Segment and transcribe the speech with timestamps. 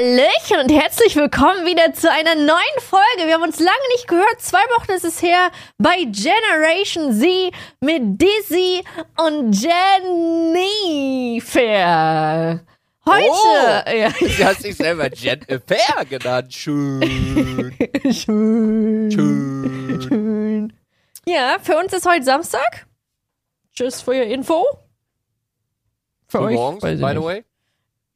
[0.00, 3.26] Hallöchen und herzlich willkommen wieder zu einer neuen Folge.
[3.26, 4.40] Wir haben uns lange nicht gehört.
[4.40, 8.82] Zwei Wochen ist es her bei Generation Z mit Dizzy
[9.18, 9.52] und
[11.12, 12.60] Jennifer.
[13.06, 13.28] Heute.
[13.28, 14.10] Oh, ja.
[14.18, 16.54] Sie hat sich selber Jennifer genannt.
[16.54, 17.02] Schön.
[18.10, 19.10] Schön.
[19.10, 20.00] Schön.
[20.00, 20.72] Schön.
[21.26, 22.86] Ja, für uns ist heute Samstag.
[23.74, 24.64] Tschüss für Ihre Info.
[26.26, 26.54] Für euch.
[26.54, 27.44] morgens, by the way.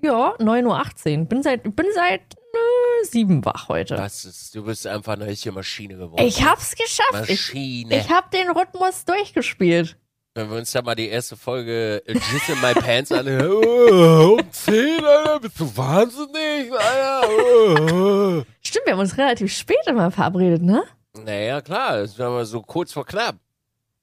[0.05, 1.25] Ja, 9.18 Uhr.
[1.25, 3.97] Bin seit, bin seit äh, sieben wach heute.
[3.97, 6.23] Das ist, du bist einfach eine richtige Maschine geworden.
[6.23, 7.31] Ich hab's geschafft.
[7.31, 7.99] Ich, Maschine.
[7.99, 9.97] ich hab den Rhythmus durchgespielt.
[10.35, 13.65] Wenn wir uns da mal die erste Folge äh, Jizz in My Pants anhören.
[13.95, 17.29] Oh, um 10, Alter, bist du wahnsinnig, Alter.
[17.29, 18.43] Oh.
[18.61, 20.83] Stimmt, wir haben uns relativ spät immer verabredet, ne?
[21.17, 23.37] Naja, klar, das war mal so kurz vor knapp.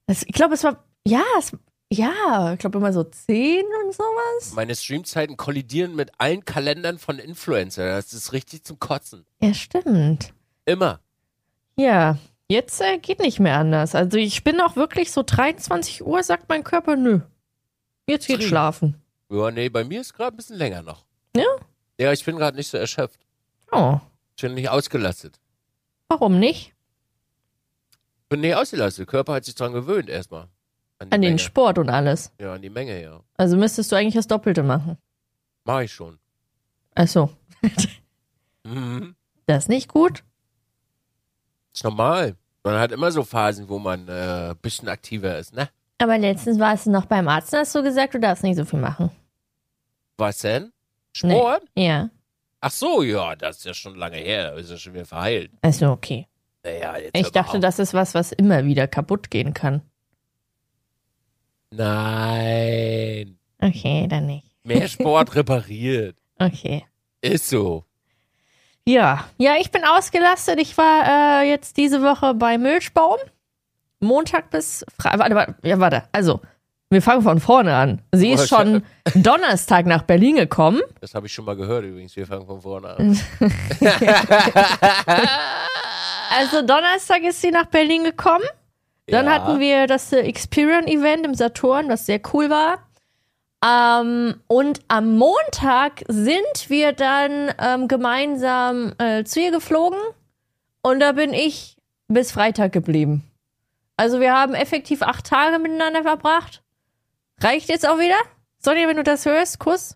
[0.07, 1.51] Das, ich glaube, es war, ja, es,
[1.91, 4.53] ja, ich glaube immer so 10 und sowas.
[4.55, 7.85] Meine Streamzeiten kollidieren mit allen Kalendern von Influencer.
[7.95, 9.25] Das ist richtig zum Kotzen.
[9.41, 10.33] Ja, stimmt.
[10.65, 10.99] Immer.
[11.75, 13.93] Ja, jetzt äh, geht nicht mehr anders.
[13.95, 17.19] Also ich bin auch wirklich so 23 Uhr, sagt mein Körper, nö.
[18.07, 18.95] Jetzt geht schlafen.
[19.29, 21.05] Ja, nee, bei mir ist gerade ein bisschen länger noch.
[21.35, 21.43] Ja?
[21.99, 23.19] Ja, ich bin gerade nicht so erschöpft.
[23.71, 23.99] Oh,
[24.35, 25.39] Ich bin nicht ausgelastet.
[26.07, 26.73] warum nicht?
[28.29, 28.99] bin nicht ausgelastet.
[28.99, 30.47] Der Körper hat sich dran gewöhnt erstmal.
[31.09, 31.39] Die An den.
[31.39, 32.31] Sport und alles.
[32.39, 33.19] Ja, an die Menge, ja.
[33.37, 34.97] Also müsstest du eigentlich das Doppelte machen.
[35.65, 36.19] Mach ich schon.
[36.95, 37.29] Ach so,
[38.63, 39.15] Mhm.
[39.45, 40.23] das ist nicht gut.
[41.73, 42.35] Ist normal.
[42.63, 45.69] Man hat immer so Phasen, wo man äh, ein bisschen aktiver ist, ne?
[45.97, 48.65] Aber letztens warst du noch beim Arzt und hast du gesagt, du darfst nicht so
[48.65, 49.09] viel machen.
[50.17, 50.71] Was denn?
[51.23, 51.31] Nee.
[51.35, 51.63] Sport?
[51.75, 52.09] Ja.
[52.59, 54.51] Ach so, ja, das ist ja schon lange her.
[54.51, 55.51] Da ist ja schon wieder verheilt.
[55.61, 56.27] Also okay.
[56.63, 59.81] Naja, jetzt Ich dachte, das ist was, was immer wieder kaputt gehen kann.
[61.71, 63.37] Nein.
[63.61, 64.45] Okay, dann nicht.
[64.63, 66.17] Mehr Sport repariert.
[66.39, 66.85] Okay.
[67.21, 67.85] Ist so.
[68.85, 70.59] Ja, ja, ich bin ausgelastet.
[70.59, 73.17] Ich war äh, jetzt diese Woche bei Milchbaum.
[73.99, 75.19] Montag bis Freitag.
[75.19, 76.03] Warte, warte, ja, warte.
[76.11, 76.41] Also,
[76.89, 78.01] wir fangen von vorne an.
[78.11, 78.83] Sie ist schon
[79.15, 80.81] Donnerstag nach Berlin gekommen.
[80.99, 82.15] Das habe ich schon mal gehört übrigens.
[82.15, 83.19] Wir fangen von vorne an.
[86.33, 88.45] Also, Donnerstag ist sie nach Berlin gekommen.
[89.11, 89.31] Dann Ja.
[89.33, 92.87] hatten wir das äh, Experian-Event im Saturn, was sehr cool war.
[93.63, 99.99] Ähm, und am Montag sind wir dann ähm, gemeinsam äh, zu ihr geflogen.
[100.81, 101.77] Und da bin ich
[102.07, 103.23] bis Freitag geblieben.
[103.97, 106.63] Also wir haben effektiv acht Tage miteinander verbracht.
[107.39, 108.17] Reicht jetzt auch wieder?
[108.57, 109.95] Sonja, wenn du das hörst, Kuss.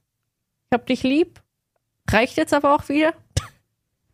[0.70, 1.42] Ich hab dich lieb.
[2.12, 3.14] Reicht jetzt aber auch wieder?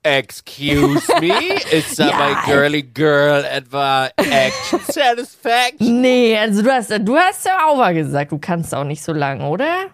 [0.04, 1.56] Excuse me?
[1.72, 2.18] Ist da Ja.
[2.18, 6.02] bei Girly Girl etwa Action Satisfaction?
[6.02, 9.14] Nee, also du hast, du hast ja auch mal gesagt, du kannst auch nicht so
[9.14, 9.88] lange, oder?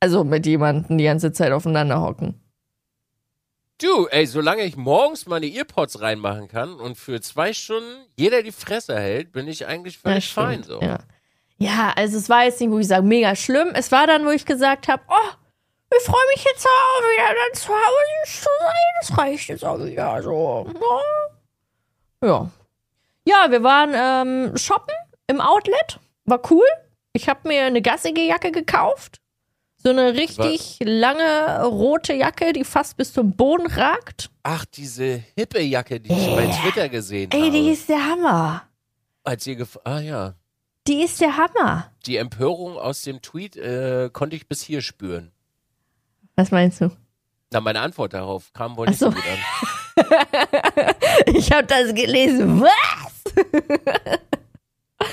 [0.00, 2.40] Also mit jemandem die ganze Zeit aufeinander hocken.
[3.80, 8.52] Du, ey, solange ich morgens meine Earpods reinmachen kann und für zwei Stunden jeder die
[8.52, 10.80] Fresse hält, bin ich eigentlich völlig fein so.
[10.80, 11.00] Ja.
[11.58, 13.68] ja, also es war jetzt nicht, wo ich sage, mega schlimm.
[13.74, 15.34] Es war dann, wo ich gesagt habe, oh,
[15.98, 18.72] ich freue mich jetzt auch wieder dann zu Hause zu sein.
[19.00, 20.66] Das reicht jetzt auch wieder so.
[22.22, 22.28] Ja.
[22.28, 22.50] Ja,
[23.24, 24.94] ja wir waren ähm, shoppen
[25.26, 25.98] im Outlet.
[26.24, 26.66] War cool.
[27.12, 29.20] Ich habe mir eine gassige Jacke gekauft.
[29.78, 34.30] So eine richtig lange rote Jacke, die fast bis zum Boden ragt.
[34.42, 37.50] Ach, diese hippe Jacke, die ich bei Twitter gesehen Ey, habe.
[37.52, 38.62] die ist der Hammer.
[39.22, 40.34] Als ihr gef ah ja,
[40.88, 41.92] Die ist der Hammer.
[42.06, 45.30] die Empörung aus dem Tweet äh, konnte ich bis hier spüren.
[46.36, 46.90] Was meinst du?
[47.50, 49.16] Na, meine Antwort darauf kam wohl nicht so so.
[49.16, 49.38] gut an.
[51.26, 52.60] Ich habe das gelesen.
[52.60, 53.34] Was?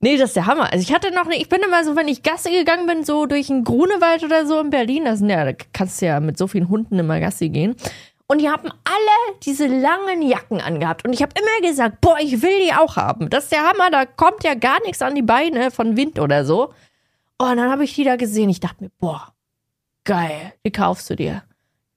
[0.00, 0.72] nee, das ist der Hammer.
[0.72, 3.26] Also ich hatte noch nicht, ich bin immer so, wenn ich Gassi gegangen bin, so
[3.26, 6.46] durch den Grunewald oder so in Berlin, das ja, da kannst du ja mit so
[6.46, 7.76] vielen Hunden immer Gassi gehen.
[8.26, 11.06] Und die haben alle diese langen Jacken angehabt.
[11.06, 13.28] Und ich habe immer gesagt, boah, ich will die auch haben.
[13.28, 16.46] Das ist der Hammer, da kommt ja gar nichts an die Beine von Wind oder
[16.46, 16.72] so.
[17.36, 18.48] Und dann habe ich die da gesehen.
[18.48, 19.33] Ich dachte mir, boah,
[20.04, 21.42] geil, die kaufst du dir.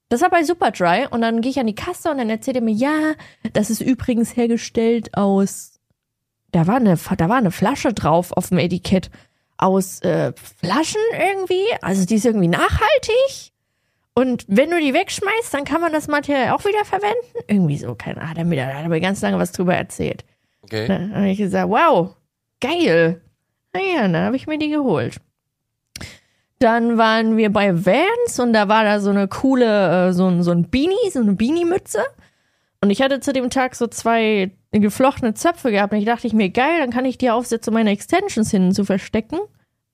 [0.09, 2.61] Das war bei Superdry und dann gehe ich an die Kasse und dann erzählt er
[2.61, 3.13] mir, ja,
[3.53, 5.79] das ist übrigens hergestellt aus,
[6.51, 9.09] da war eine, da war eine Flasche drauf auf dem Etikett
[9.57, 10.31] aus äh,
[10.61, 13.51] Flaschen irgendwie, also die ist irgendwie nachhaltig
[14.17, 17.37] und wenn du die wegschmeißt, dann kann man das Material auch wieder verwenden.
[17.47, 20.25] Irgendwie so, keine Ahnung, hat mir, da hat er mir ganz lange was drüber erzählt.
[20.63, 20.87] Okay.
[20.87, 22.15] Dann habe ich gesagt, wow,
[22.59, 23.21] geil.
[23.73, 25.21] Naja, dann habe ich mir die geholt.
[26.59, 30.41] Dann waren wir bei Vans und da war da so eine coole, äh, so, ein-
[30.43, 32.03] so ein Beanie, so eine Beanie-Mütze.
[32.81, 36.33] Und ich hatte zu dem Tag so zwei geflochtene Zöpfe gehabt und ich dachte ich
[36.33, 39.39] mir, geil, dann kann ich die aufsetzen, um meine Extensions hinten zu verstecken.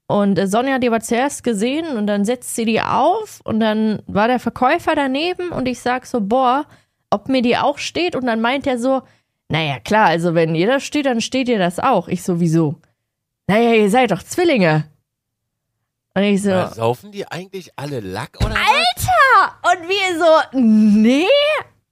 [0.07, 3.59] Und äh, Sonja hat die aber zuerst gesehen und dann setzt sie die auf und
[3.59, 6.65] dann war der Verkäufer daneben und ich sag so, boah,
[7.09, 9.01] ob mir die auch steht und dann meint er so,
[9.49, 12.07] naja, klar, also wenn ihr das steht, dann steht ihr das auch.
[12.07, 12.75] Ich sowieso.
[13.47, 14.85] Naja, ihr seid doch Zwillinge.
[16.15, 18.57] Und ich so, Ja, Saufen die eigentlich alle Lack oder was?
[18.57, 19.81] Alter!
[19.81, 21.25] Und wir so, nee.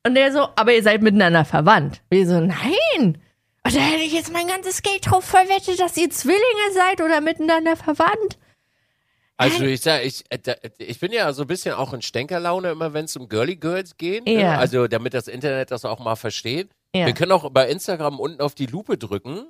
[0.06, 2.02] Und der so, aber ihr seid miteinander verwandt.
[2.10, 3.22] Wir so, nein.
[3.64, 7.22] Und da hätte ich jetzt mein ganzes Geld drauf verwettet, dass ihr Zwillinge seid oder
[7.22, 8.38] miteinander verwandt.
[9.38, 10.38] Also ich sag, ich, äh,
[10.78, 13.98] ich bin ja so ein bisschen auch in Stänkerlaune immer, wenn es um Girly Girls
[13.98, 14.26] geht.
[14.26, 14.42] ne?
[14.42, 14.58] Ja.
[14.60, 16.70] Also damit das Internet das auch mal versteht.
[16.96, 17.08] Ja.
[17.08, 19.48] Wir können auch bei Instagram unten auf die Lupe drücken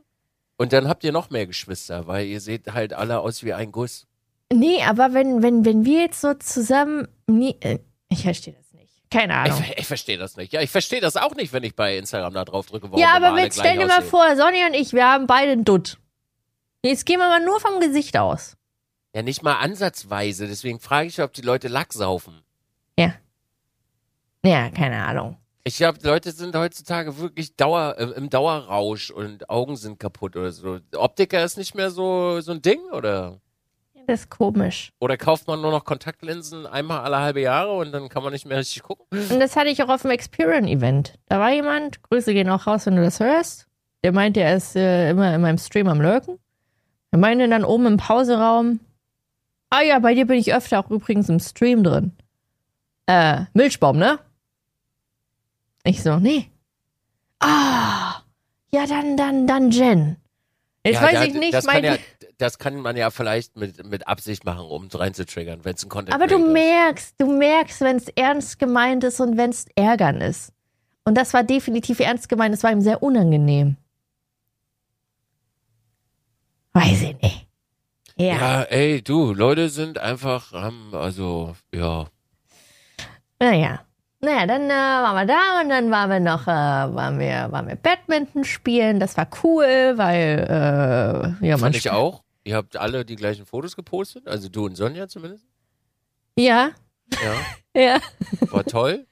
[0.57, 3.71] und dann habt ihr noch mehr Geschwister, weil ihr seht halt alle aus wie ein
[3.73, 4.07] Guss.
[4.51, 7.07] Nee, aber wenn, wenn, wenn wir jetzt so zusammen.
[7.27, 8.91] Nie, äh, ich verstehe das nicht.
[9.09, 9.63] Keine Ich, Ahnung.
[9.63, 10.53] ver- ich verstehe das nicht.
[10.53, 12.87] Ja, ich verstehe das auch nicht, wenn ich bei Instagram da drauf drücke.
[12.91, 15.63] Warum Ja, aber jetzt stell dir mal vor, Sonja und ich, wir haben beide einen
[15.65, 15.97] Dutt.
[16.83, 18.57] Jetzt gehen wir mal nur vom Gesicht aus.
[19.13, 20.47] Ja, nicht mal ansatzweise.
[20.47, 22.41] Deswegen frage ich, ob die Leute Lack saufen.
[24.43, 25.37] Ja, keine Ahnung.
[25.63, 30.51] Ich glaube, Leute sind heutzutage wirklich Dauer, äh, im Dauerrausch und Augen sind kaputt oder
[30.51, 30.79] so.
[30.95, 33.39] Optiker ist nicht mehr so, so ein Ding, oder?
[34.07, 34.91] Das ist komisch.
[34.99, 38.45] Oder kauft man nur noch Kontaktlinsen einmal alle halbe Jahre und dann kann man nicht
[38.45, 39.05] mehr richtig gucken?
[39.29, 41.13] Und das hatte ich auch auf dem Experian-Event.
[41.27, 43.67] Da war jemand, Grüße gehen auch raus, wenn du das hörst.
[44.03, 46.39] Der meinte, er ist äh, immer in meinem Stream am Lurken.
[47.11, 48.79] Er meinte dann oben im Pauseraum,
[49.69, 52.11] ah ja, bei dir bin ich öfter auch übrigens im Stream drin.
[53.05, 54.19] Äh, Milchbaum, ne?
[55.83, 56.49] Ich so, nee.
[57.39, 58.21] Ah,
[58.71, 60.17] ja, dann, dann, dann Jen.
[60.85, 61.97] Jetzt Ja, weiß da- ich nicht, meinte ja,
[62.41, 65.89] das kann man ja vielleicht mit, mit Absicht machen, um es reinzutriggern, wenn es ein
[65.89, 66.51] Content Aber du ist.
[66.51, 70.51] merkst, du merkst, wenn es ernst gemeint ist und wenn es ärgern ist.
[71.03, 73.77] Und das war definitiv ernst gemeint, es war ihm sehr unangenehm.
[76.73, 77.47] Weiß ich nicht.
[78.15, 78.35] Ja.
[78.35, 82.05] Ja, ey, du, Leute sind einfach, haben, also, ja.
[83.39, 83.81] Naja.
[84.23, 87.67] Naja, dann äh, waren wir da und dann waren wir noch, äh, waren wir, waren
[87.67, 88.99] wir Badminton spielen.
[88.99, 92.21] Das war cool, weil, äh, ja, man Fand ich auch.
[92.43, 95.45] Ihr habt alle die gleichen Fotos gepostet, also du und Sonja zumindest.
[96.37, 96.71] Ja,
[97.21, 97.35] Ja,
[97.81, 97.99] ja.
[98.49, 99.05] war toll.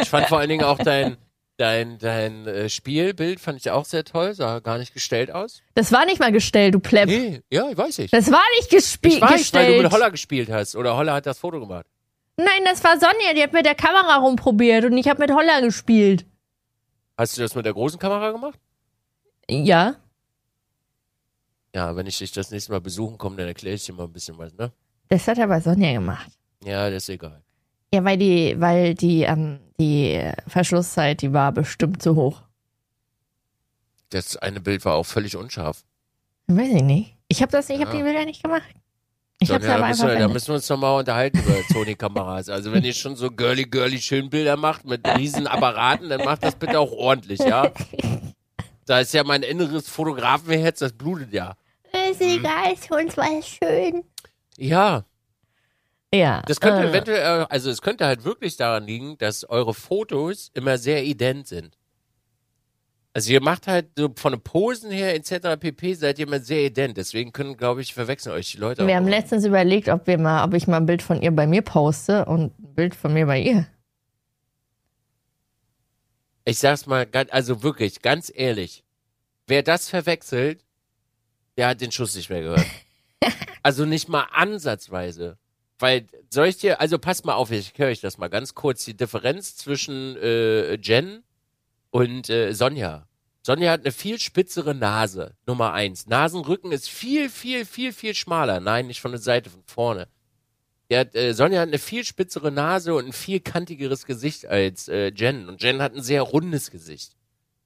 [0.00, 1.16] Ich fand vor allen Dingen auch dein,
[1.58, 5.62] dein, dein äh, Spielbild fand ich auch sehr toll, sah gar nicht gestellt aus.
[5.74, 7.06] Das war nicht mal gestellt, du Plepp.
[7.08, 8.10] Nee, ja, weiß ich.
[8.10, 9.14] Das war nicht gespielt.
[9.14, 9.78] Ich weiß, weil gestellt.
[9.78, 11.86] du mit Holler gespielt hast oder Holler hat das Foto gemacht.
[12.36, 15.60] Nein, das war Sonja, die hat mit der Kamera rumprobiert und ich habe mit Holler
[15.60, 16.26] gespielt.
[17.16, 18.58] Hast du das mit der großen Kamera gemacht?
[19.48, 19.96] Ja.
[21.74, 24.12] Ja, wenn ich dich das nächste Mal besuchen komme, dann erkläre ich dir mal ein
[24.12, 24.72] bisschen was, ne?
[25.08, 26.30] Das hat aber Sonja gemacht.
[26.64, 27.42] Ja, das ist egal.
[27.94, 32.42] Ja, weil die, weil die, ähm, die Verschlusszeit, die war bestimmt zu hoch.
[34.10, 35.82] Das eine Bild war auch völlig unscharf.
[36.46, 37.16] Weiß ich nicht.
[37.28, 38.62] Ich habe das, ich habe die Bilder nicht gemacht.
[39.40, 42.48] Ich Sonja, aber da, müssen wir, da müssen wir uns nochmal unterhalten über Sony-Kameras.
[42.48, 46.44] Also wenn ihr schon so girly, girly schön Bilder macht mit riesen Apparaten, dann macht
[46.44, 47.72] das bitte auch ordentlich, ja?
[48.84, 51.54] Da ist ja mein inneres Fotografenherz, das blutet ja.
[52.12, 54.04] Ist egal, für uns war es schön.
[54.56, 55.04] Ja,
[56.14, 56.42] Ja.
[56.46, 60.78] das könnte äh, eventuell, also es könnte halt wirklich daran liegen, dass eure Fotos immer
[60.78, 61.76] sehr ident sind.
[63.14, 65.58] Also ihr macht halt so von den Posen her etc.
[65.60, 65.94] pp.
[65.94, 66.96] seid ihr immer sehr ident.
[66.96, 68.86] Deswegen können, glaube ich, verwechseln euch die Leute.
[68.86, 69.16] Wir auch haben immer.
[69.18, 72.24] letztens überlegt, ob wir mal, ob ich mal ein Bild von ihr bei mir poste
[72.24, 73.66] und ein Bild von mir bei ihr.
[76.44, 78.82] Ich sag's mal, ganz- also wirklich, ganz ehrlich,
[79.46, 80.64] wer das verwechselt,
[81.56, 82.66] der hat den Schuss nicht mehr gehört.
[83.62, 85.38] also nicht mal ansatzweise.
[85.78, 88.84] Weil soll ich dir, also passt mal auf, ich höre euch das mal ganz kurz,
[88.84, 91.24] die Differenz zwischen äh, Jen
[91.90, 93.08] und äh, Sonja.
[93.42, 96.06] Sonja hat eine viel spitzere Nase, Nummer eins.
[96.06, 98.60] Nasenrücken ist viel, viel, viel, viel schmaler.
[98.60, 100.08] Nein, nicht von der Seite, von vorne.
[100.92, 105.08] Hat, äh, Sonja hat eine viel spitzere Nase und ein viel kantigeres Gesicht als äh,
[105.08, 105.48] Jen.
[105.48, 107.16] Und Jen hat ein sehr rundes Gesicht.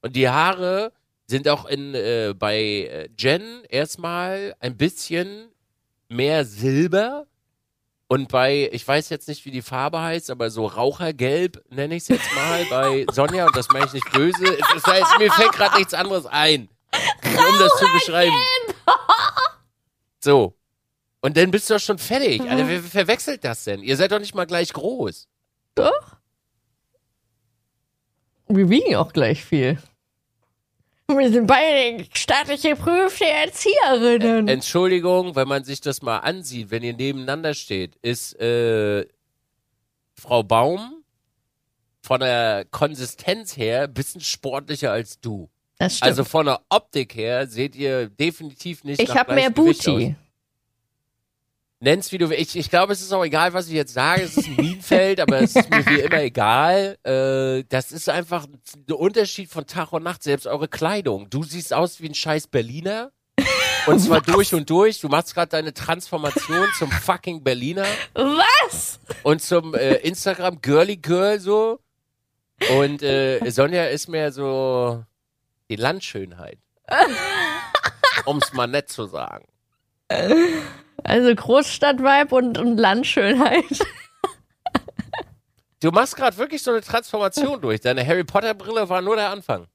[0.01, 0.93] Und die Haare
[1.27, 5.49] sind auch in äh, bei äh, Jen erstmal ein bisschen
[6.07, 7.27] mehr Silber.
[8.07, 12.03] Und bei, ich weiß jetzt nicht, wie die Farbe heißt, aber so Rauchergelb nenne ich
[12.03, 14.45] es jetzt mal bei Sonja, und das meine ich nicht böse.
[14.45, 16.69] Es ist halt, mir fällt gerade nichts anderes ein,
[17.23, 18.35] um das zu beschreiben.
[20.19, 20.53] So.
[21.19, 22.41] Und dann bist du doch schon fertig.
[22.41, 23.81] Alter, wer verwechselt das denn?
[23.81, 25.27] Ihr seid doch nicht mal gleich groß.
[25.75, 26.17] Doch.
[28.47, 29.77] Wir wiegen auch gleich viel.
[31.17, 34.49] Wir sind beide staatlich geprüfte Erzieherinnen.
[34.49, 39.05] Entschuldigung, wenn man sich das mal ansieht, wenn ihr nebeneinander steht, ist äh,
[40.15, 41.03] Frau Baum
[42.01, 45.49] von der Konsistenz her ein bisschen sportlicher als du.
[45.77, 46.09] das stimmt.
[46.09, 50.15] Also von der Optik her seht ihr definitiv nicht ich habe mehr Booty.
[51.79, 52.41] Nenn's wie du willst.
[52.41, 54.23] Ich, ich glaube, es ist auch egal, was ich jetzt sage.
[54.23, 56.97] Es ist ein Minenfeld, aber es ist mir wie immer egal.
[57.03, 60.23] Äh, das ist einfach ein Unterschied von Tag und Nacht.
[60.23, 61.29] Selbst eure Kleidung.
[61.29, 63.11] Du siehst aus wie ein scheiß Berliner.
[63.85, 64.99] Und zwar durch und durch.
[64.99, 68.99] Du machst gerade deine Transformation zum fucking Berliner Was?
[69.23, 71.79] und zum äh, Instagram Girly Girl so.
[72.77, 75.05] Und äh, Sonja ist mehr so
[75.69, 76.57] die Landschönheit.
[78.25, 79.45] Um es mal nett zu sagen.
[81.03, 83.65] Also Großstadt-Vibe und, und Landschönheit.
[85.79, 87.81] Du machst gerade wirklich so eine Transformation durch.
[87.81, 89.67] Deine Harry Potter Brille war nur der Anfang.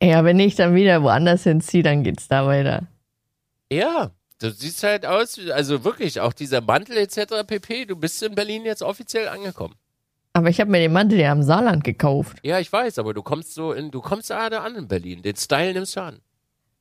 [0.00, 2.86] Ja, wenn ich dann wieder woanders hinziehe, dann geht's da weiter.
[3.70, 4.10] Ja,
[4.40, 7.44] du siehst halt aus, also wirklich, auch dieser Mantel etc.
[7.46, 7.86] pp.
[7.86, 9.74] Du bist in Berlin jetzt offiziell angekommen.
[10.32, 12.38] Aber ich habe mir den Mantel ja am Saarland gekauft.
[12.42, 15.22] Ja, ich weiß, aber du kommst so in, du kommst gerade an in Berlin.
[15.22, 16.20] Den Style nimmst du an.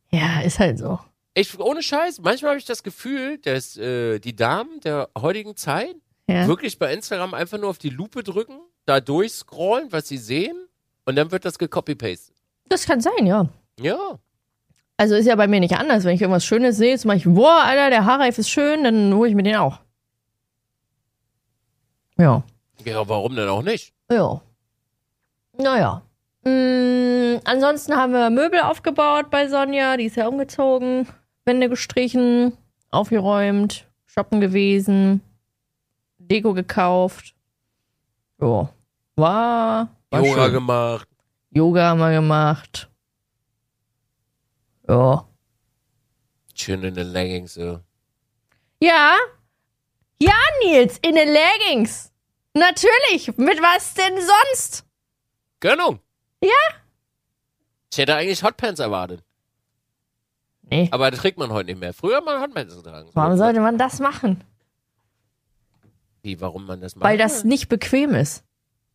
[0.10, 1.00] Ja, ist halt so.
[1.34, 5.96] Ich, ohne Scheiß, manchmal habe ich das Gefühl, dass äh, die Damen der heutigen Zeit
[6.28, 6.48] Ja.
[6.48, 10.58] wirklich bei Instagram einfach nur auf die Lupe drücken, da durchscrollen, was sie sehen,
[11.06, 12.36] und dann wird das gecopy-pastet.
[12.68, 13.48] Das kann sein, ja.
[13.80, 14.20] Ja.
[14.98, 16.04] Also ist ja bei mir nicht anders.
[16.04, 19.30] Wenn ich irgendwas Schönes sehe, zum Beispiel, boah, Alter, der Haarreif ist schön, dann hole
[19.30, 19.80] ich mir den auch.
[22.18, 22.44] Ja.
[22.86, 23.94] Ja, warum denn auch nicht?
[24.12, 24.42] Ja.
[25.58, 26.02] Naja.
[26.44, 29.98] Mm, ansonsten haben wir Möbel aufgebaut bei Sonja.
[29.98, 31.08] Die ist ja umgezogen.
[31.46, 32.58] Wände gestrichen,
[32.92, 35.22] aufgeräumt, shoppen gewesen,
[36.18, 37.36] Deko gekauft.
[38.40, 38.70] Ja.
[39.16, 40.54] War, war Yoga schön.
[40.54, 41.08] gemacht.
[41.52, 42.90] Yoga haben wir gemacht.
[44.88, 45.28] Ja.
[46.54, 47.80] Schön in den Leggings, so.
[48.82, 49.18] Ja.
[50.20, 50.34] Ja,
[50.64, 52.12] Nils, in den Leggings.
[52.54, 53.36] Natürlich.
[53.38, 54.86] Mit was denn sonst?
[55.60, 56.00] Gönnung.
[56.44, 56.50] Ja.
[57.92, 59.24] Ich hätte eigentlich Hotpants erwartet.
[60.72, 60.88] Nee.
[60.92, 61.94] Aber das trägt man heute nicht mehr.
[61.94, 63.10] Früher hat man Hotpants getragen.
[63.14, 64.44] Warum sollte man das machen?
[66.24, 67.04] Wie, warum man das macht?
[67.10, 68.44] Weil das nicht bequem ist.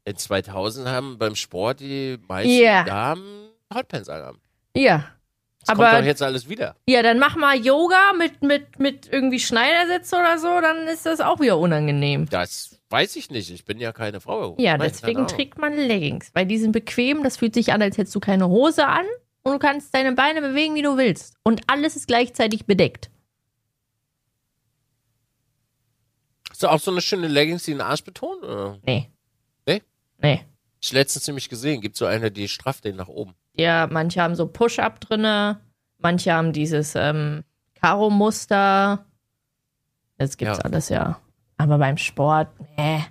[0.04, 2.85] In 2000 haben beim Sport die meisten Ja.
[2.85, 4.38] Damen Hotpants angehabt.
[4.76, 5.04] Ja.
[5.61, 6.76] Das Aber- kommt doch jetzt alles wieder.
[6.88, 11.21] Ja, dann mach mal Yoga mit, mit, mit irgendwie Schneidersitze oder so, dann ist das
[11.21, 12.28] auch wieder unangenehm.
[12.30, 13.50] Das weiß ich nicht.
[13.50, 14.54] Ich bin ja keine Frau.
[14.61, 18.14] Ja, deswegen trägt man Leggings, weil die sind bequem, das fühlt sich an, als hättest
[18.14, 19.04] du keine Hose an
[19.46, 21.36] und du kannst deine Beine bewegen, wie du willst.
[21.44, 23.10] Und alles ist gleichzeitig bedeckt.
[26.50, 28.42] Hast du auch so eine schöne Leggings, die den Arsch betont?
[28.42, 28.78] Oder?
[28.84, 29.10] Nee.
[29.66, 29.82] Nee?
[30.18, 30.44] Nee.
[30.80, 33.34] Ich letztens nämlich gesehen, gibt so eine, die strafft den nach oben.
[33.54, 35.60] Ja, manche haben so Push-Up drinne,
[35.98, 39.06] manche haben dieses ähm, Karo-Muster.
[40.18, 40.64] Das gibt's Ja.
[40.64, 41.20] alles, ja.
[41.56, 43.04] Aber beim Sport, nee.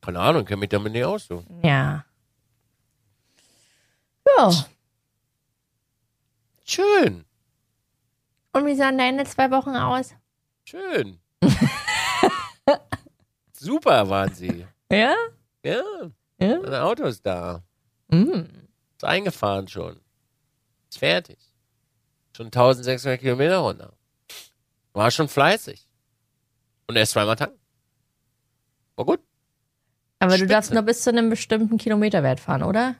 [0.00, 1.26] Keine Ahnung, kenn mich damit nicht aus.
[1.26, 1.42] So.
[1.62, 2.04] Ja.
[4.36, 4.50] Ja.
[6.70, 7.24] Schön,
[8.52, 10.14] Und wie sahen deine zwei Wochen aus?
[10.66, 11.18] schön.
[13.52, 14.66] Super waren sie.
[14.92, 15.14] Ja?
[15.64, 15.82] Ja,
[16.38, 16.58] Ja?
[16.60, 17.62] mein Auto ist da.
[18.08, 18.42] Mm.
[18.96, 19.98] Ist eingefahren schon.
[20.90, 21.38] Ist fertig.
[22.36, 23.94] Schon 1600 Kilometer runter.
[24.92, 25.88] War schon fleißig.
[26.86, 27.58] Und erst zweimal tanken.
[28.96, 29.20] War gut.
[30.18, 30.52] Aber du Spitze.
[30.52, 32.94] darfst nur bis zu einem bestimmten Kilometerwert fahren, oder?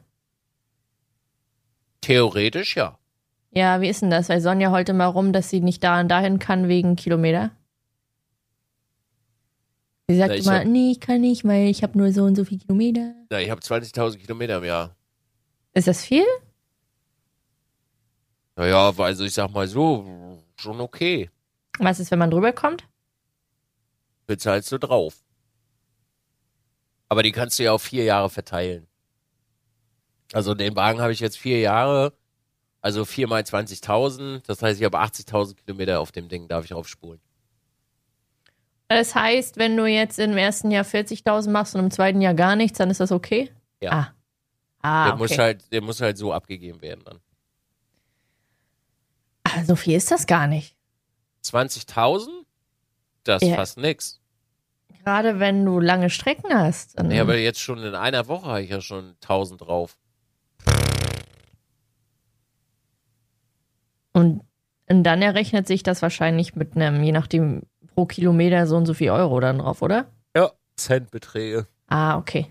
[2.00, 2.98] Theoretisch ja.
[3.50, 4.28] Ja, wie ist denn das?
[4.28, 7.50] Weil Sonja heute mal rum, dass sie nicht da und dahin kann wegen Kilometer.
[10.08, 12.34] Sie sagt ich immer, hab- nee, ich kann nicht, weil ich habe nur so und
[12.34, 13.14] so viele Kilometer.
[13.30, 14.96] Na, ich habe 20.000 Kilometer im Jahr.
[15.74, 16.24] Ist das viel?
[18.56, 21.30] Naja, also ich sag mal so, schon okay.
[21.78, 22.84] Was ist, wenn man drüber kommt?
[24.26, 25.22] Bezahlst du drauf.
[27.08, 28.86] Aber die kannst du ja auf vier Jahre verteilen.
[30.32, 32.12] Also den Wagen habe ich jetzt vier Jahre,
[32.88, 34.40] also vier mal 20.000.
[34.46, 37.20] Das heißt, ich habe 80.000 Kilometer auf dem Ding, darf ich aufspulen.
[38.88, 42.56] Das heißt, wenn du jetzt im ersten Jahr 40.000 machst und im zweiten Jahr gar
[42.56, 43.50] nichts, dann ist das okay?
[43.82, 43.92] Ja.
[43.92, 44.06] Ah,
[44.80, 45.22] ah der, okay.
[45.22, 47.20] muss halt, der muss halt so abgegeben werden dann.
[49.44, 50.74] ah, so viel ist das gar nicht.
[51.44, 52.28] 20.000?
[53.24, 53.56] Das ist Ja.
[53.56, 54.18] fast nix.
[55.04, 56.98] Gerade wenn du lange Strecken hast.
[57.02, 59.98] Nee, aber jetzt schon in einer Woche habe ich ja schon 1000 drauf.
[64.18, 64.40] Und,
[64.88, 67.62] und dann errechnet sich das wahrscheinlich mit einem, je nachdem,
[67.94, 70.06] pro Kilometer so und so viel Euro dann drauf, oder?
[70.36, 70.50] Ja.
[70.76, 71.66] Centbeträge.
[71.88, 72.48] Ah, okay.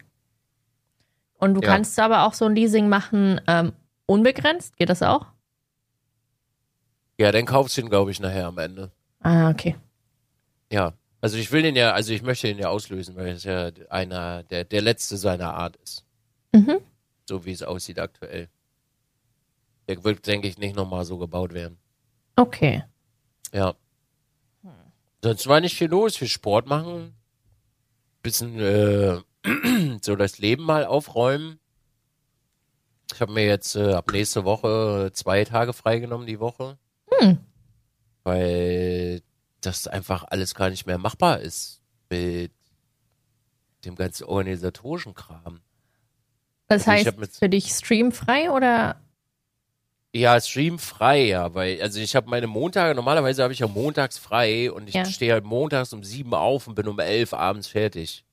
[1.40, 1.70] Und du Ja.
[1.70, 3.72] kannst aber auch so ein Leasing machen, ähm,
[4.06, 4.76] unbegrenzt?
[4.78, 5.28] Geht das auch?
[7.20, 8.92] Ja, dann kaufst du ihn, glaube ich, nachher am Ende.
[9.22, 9.76] Ah, okay.
[10.72, 10.94] Ja.
[11.20, 14.44] Also ich will den ja, also ich möchte den ja auslösen, weil es ja einer,
[14.44, 16.06] der, der letzte seiner Art ist.
[16.54, 16.78] Mhm.
[17.28, 18.50] So wie es aussieht aktuell.
[19.88, 21.78] Der wird, denke ich, nicht nochmal so gebaut werden.
[22.36, 22.84] Okay.
[23.54, 23.76] Ja.
[25.24, 26.16] Sonst war nicht viel los.
[26.18, 27.16] Viel Sport machen.
[28.22, 29.20] Bisschen äh,
[30.02, 31.60] so das Leben mal aufräumen.
[33.14, 36.78] Ich habe mir jetzt äh, ab nächste Woche zwei Tage freigenommen die Woche.
[37.12, 37.38] Hm.
[38.24, 39.22] Weil
[39.62, 42.52] das einfach alles gar nicht mehr machbar ist mit
[43.86, 45.62] dem ganzen organisatorischen Kram.
[46.68, 49.00] Das Also heißt, mit- für dich streamfrei oder?
[50.18, 54.72] Ja, streamfrei, ja, weil, also ich habe meine Montage, normalerweise habe ich ja montags frei
[54.72, 55.06] und ich Ja.
[55.06, 58.24] stehe halt montags um sieben auf und bin um elf abends fertig.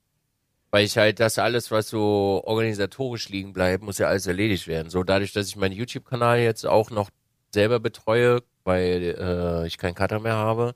[0.70, 4.88] Weil ich halt das alles, was so organisatorisch liegen bleibt, muss ja alles erledigt werden.
[4.88, 7.10] So dadurch, dass ich meinen YouTube-Kanal jetzt auch noch
[7.52, 10.74] selber betreue, weil äh, ich keinen Cutter mehr habe,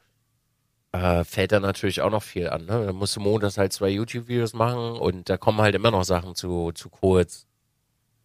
[0.93, 2.67] äh, fällt da natürlich auch noch viel an.
[2.67, 2.85] Ne?
[2.87, 6.35] Da musst du montags halt zwei YouTube-Videos machen und da kommen halt immer noch Sachen
[6.37, 7.48] zu, zu kurz.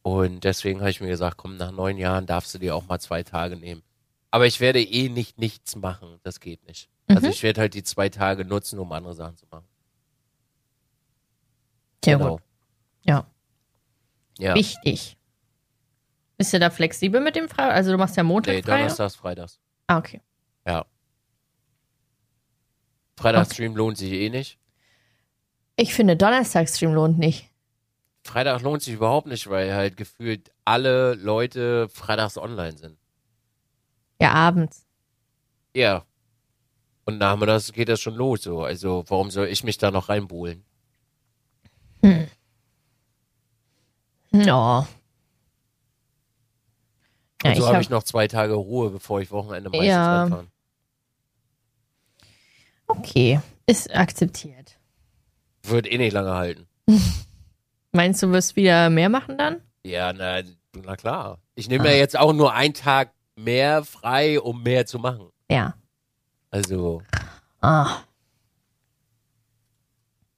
[0.03, 2.99] Und deswegen habe ich mir gesagt, komm, nach neun Jahren darfst du dir auch mal
[2.99, 3.81] zwei Tage nehmen.
[4.31, 6.19] Aber ich werde eh nicht nichts machen.
[6.23, 6.89] Das geht nicht.
[7.07, 7.31] Also Mhm.
[7.31, 9.65] ich werde halt die zwei Tage nutzen, um andere Sachen zu machen.
[12.03, 12.31] Sehr Genau.
[12.37, 12.43] gut.
[13.03, 13.25] Ja.
[14.39, 14.55] Ja.
[14.55, 15.17] Wichtig.
[16.37, 17.69] Bist du da flexibel mit dem Frei?
[17.69, 18.77] Also du machst ja Montag nee, frei?
[18.79, 19.59] Donnerstags, Freitags.
[19.87, 20.21] Ah, okay.
[20.65, 20.85] Ja.
[23.17, 24.57] Freitagsstream lohnt sich eh nicht.
[25.75, 27.49] Ich finde Donnerstagstream lohnt nicht.
[28.23, 32.97] Freitag lohnt sich überhaupt nicht, weil halt gefühlt alle Leute freitags online sind.
[34.21, 34.85] Ja, abends.
[35.75, 36.05] Ja.
[37.05, 38.63] Und nachmittags geht das schon los, so.
[38.63, 40.63] Also, warum soll ich mich da noch reinbuhlen?
[44.31, 44.87] Ja.
[47.43, 50.43] Ja, Und so habe hab, ich noch zwei Tage Ruhe, bevor ich Wochenende meistens Ja.
[52.87, 53.41] Okay.
[53.65, 54.77] Ist akzeptiert.
[55.63, 56.67] Wird eh nicht lange halten.
[57.93, 59.61] Meinst du, wirst wieder mehr machen dann?
[59.83, 60.41] Ja, na,
[60.75, 61.39] na klar.
[61.55, 65.29] Ich nehme ja jetzt auch nur einen Tag mehr frei, um mehr zu machen.
[65.49, 65.75] Ja.
[66.49, 67.01] Also,
[67.61, 67.99] Ah.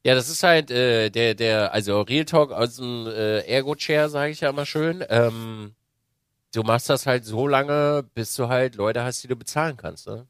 [0.03, 4.31] ja, das ist halt äh, der, der, also Real Talk aus dem äh, Ergo-Chair, sage
[4.31, 5.03] ich ja immer schön.
[5.09, 5.75] Ähm,
[6.53, 10.07] du machst das halt so lange, bis du halt Leute hast, die du bezahlen kannst,
[10.07, 10.27] ne?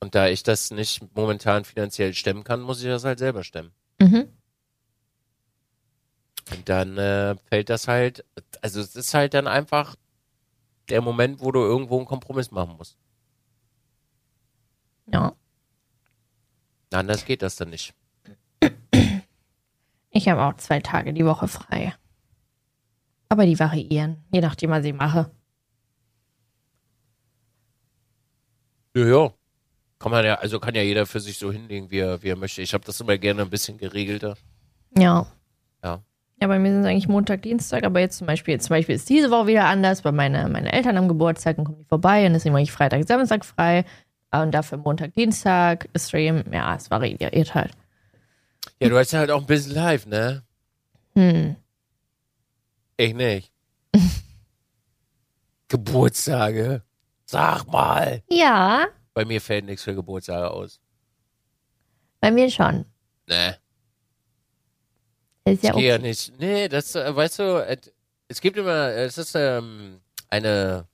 [0.00, 3.72] Und da ich das nicht momentan finanziell stemmen kann, muss ich das halt selber stemmen.
[3.98, 4.28] Mhm.
[6.52, 8.24] Und dann äh, fällt das halt,
[8.62, 9.96] also es ist halt dann einfach
[10.88, 12.96] der Moment, wo du irgendwo einen Kompromiss machen musst.
[15.06, 15.34] Ja.
[16.92, 17.94] Anders geht das dann nicht.
[20.10, 21.94] Ich habe auch zwei Tage die Woche frei.
[23.28, 25.30] Aber die variieren, je nachdem, was ich mache.
[28.94, 29.34] Ja, ja.
[29.98, 32.36] Kann man ja, also kann ja jeder für sich so hinlegen, wie er, wie er
[32.36, 32.62] möchte.
[32.62, 34.36] Ich habe das immer gerne ein bisschen geregelter.
[34.96, 35.26] Ja.
[35.82, 36.02] Ja.
[36.40, 39.08] Ja, bei mir sind es eigentlich Montag, Dienstag, aber jetzt zum Beispiel, zum Beispiel ist
[39.08, 42.34] diese Woche wieder anders, weil meine, meine Eltern am Geburtstag, dann kommen die vorbei und
[42.34, 43.84] deswegen mache ich Freitag, Samstag frei
[44.32, 47.72] und dafür Montag, Dienstag, Stream, ja, es variiert halt.
[48.80, 50.42] Ja, du hast ja halt auch ein bisschen live, ne?
[51.14, 51.56] Hm.
[52.98, 53.50] Ich nicht.
[55.68, 56.82] Geburtstage.
[57.24, 58.22] Sag mal.
[58.30, 60.80] Ja, Bei mir fällt nichts für Geburtstage aus.
[62.20, 62.84] bei mir schon.
[63.26, 63.56] Ne.
[65.46, 66.02] Ist ja ich gehe ja okay.
[66.08, 66.32] nicht.
[66.38, 67.78] Nee, das, äh, weißt du,
[68.28, 70.86] es gibt immer, es ist ähm, eine,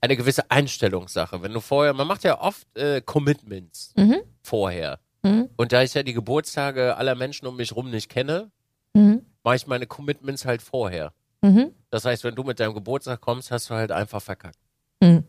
[0.00, 1.42] eine gewisse Einstellungssache.
[1.42, 4.22] Wenn du vorher, man macht ja oft äh, Commitments Mhm.
[4.42, 4.98] vorher.
[5.22, 5.48] Mhm.
[5.56, 8.50] Und da ich ja die Geburtstage aller Menschen um mich rum nicht kenne,
[8.94, 9.22] Mhm.
[9.44, 11.12] mache ich meine Commitments halt vorher.
[11.42, 11.72] Mhm.
[11.90, 14.58] Das heißt, wenn du mit deinem Geburtstag kommst, hast du halt einfach verkackt.
[15.02, 15.24] Mhm.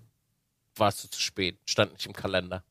[0.75, 2.63] Warst du zu spät, stand nicht im Kalender.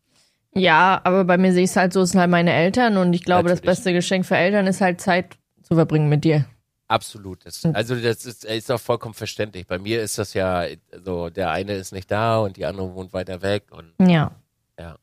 [0.59, 3.13] Ja, aber bei mir sehe ich es halt so, es sind halt meine Eltern und
[3.13, 3.77] ich glaube, das Natürlich.
[3.79, 6.47] beste Geschenk für Eltern ist halt Zeit zu verbringen mit dir.
[6.89, 7.45] Absolut.
[7.45, 7.75] Das, Mhm.
[7.75, 9.67] also das ist, ist auch vollkommen verständlich.
[9.67, 10.65] Bei mir ist das ja
[11.05, 14.31] so, der eine ist nicht da und die andere wohnt weiter weg und Ja.
[14.79, 14.97] Ja.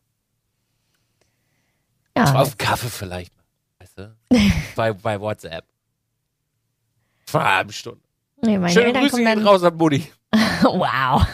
[2.17, 2.35] Ja.
[2.35, 3.33] auf Kaffee vielleicht.
[3.79, 4.15] Weißt du?
[4.75, 5.65] bei, bei WhatsApp.
[7.25, 7.99] Vor einer halben Stunde.
[8.41, 9.47] Nee, meine Schöne Eltern Grüße kommen dann.
[9.47, 10.07] raus an Mutti.
[10.63, 11.25] Wow.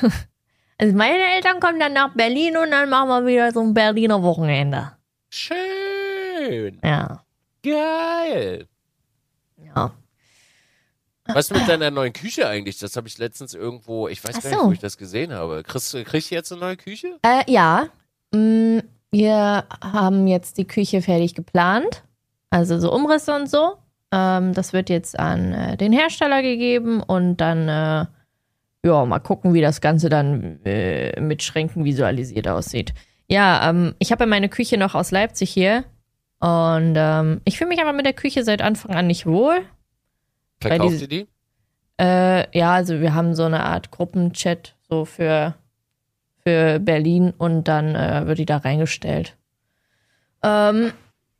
[0.79, 4.23] Also meine Eltern kommen dann nach Berlin und dann machen wir wieder so ein Berliner
[4.23, 4.93] Wochenende.
[5.29, 6.79] Schön.
[6.83, 7.23] Ja.
[7.63, 8.65] Geil.
[9.57, 9.91] Ja.
[11.25, 12.79] Was mit deiner neuen Küche eigentlich?
[12.79, 14.67] Das habe ich letztens irgendwo, ich weiß Ach gar nicht, so.
[14.67, 15.61] wo ich das gesehen habe.
[15.63, 17.19] Kriegst, du- krieg ich jetzt eine neue Küche?
[17.21, 17.87] Äh, ja.
[18.33, 18.79] Mm,
[19.11, 22.03] Wir haben jetzt die Küche fertig geplant.
[22.51, 23.73] Also so Umrisse und so.
[24.11, 28.05] Ähm, das wird jetzt an äh, den Hersteller gegeben und dann, äh,
[28.85, 32.93] ja, mal gucken, wie das Ganze dann äh, mit Schränken visualisiert aussieht.
[33.27, 35.83] Ja, ähm, ich habe ja meine Küche noch aus Leipzig hier.
[36.39, 39.59] Und ähm, ich fühle mich aber mit der Küche seit Anfang an nicht wohl.
[40.61, 41.27] Verkauft diese- ihr die?
[42.01, 45.55] Äh, ja, also wir haben so eine Art Gruppenchat so für,
[46.45, 49.35] für Berlin und dann äh, wird die da reingestellt.
[50.41, 50.93] Ähm,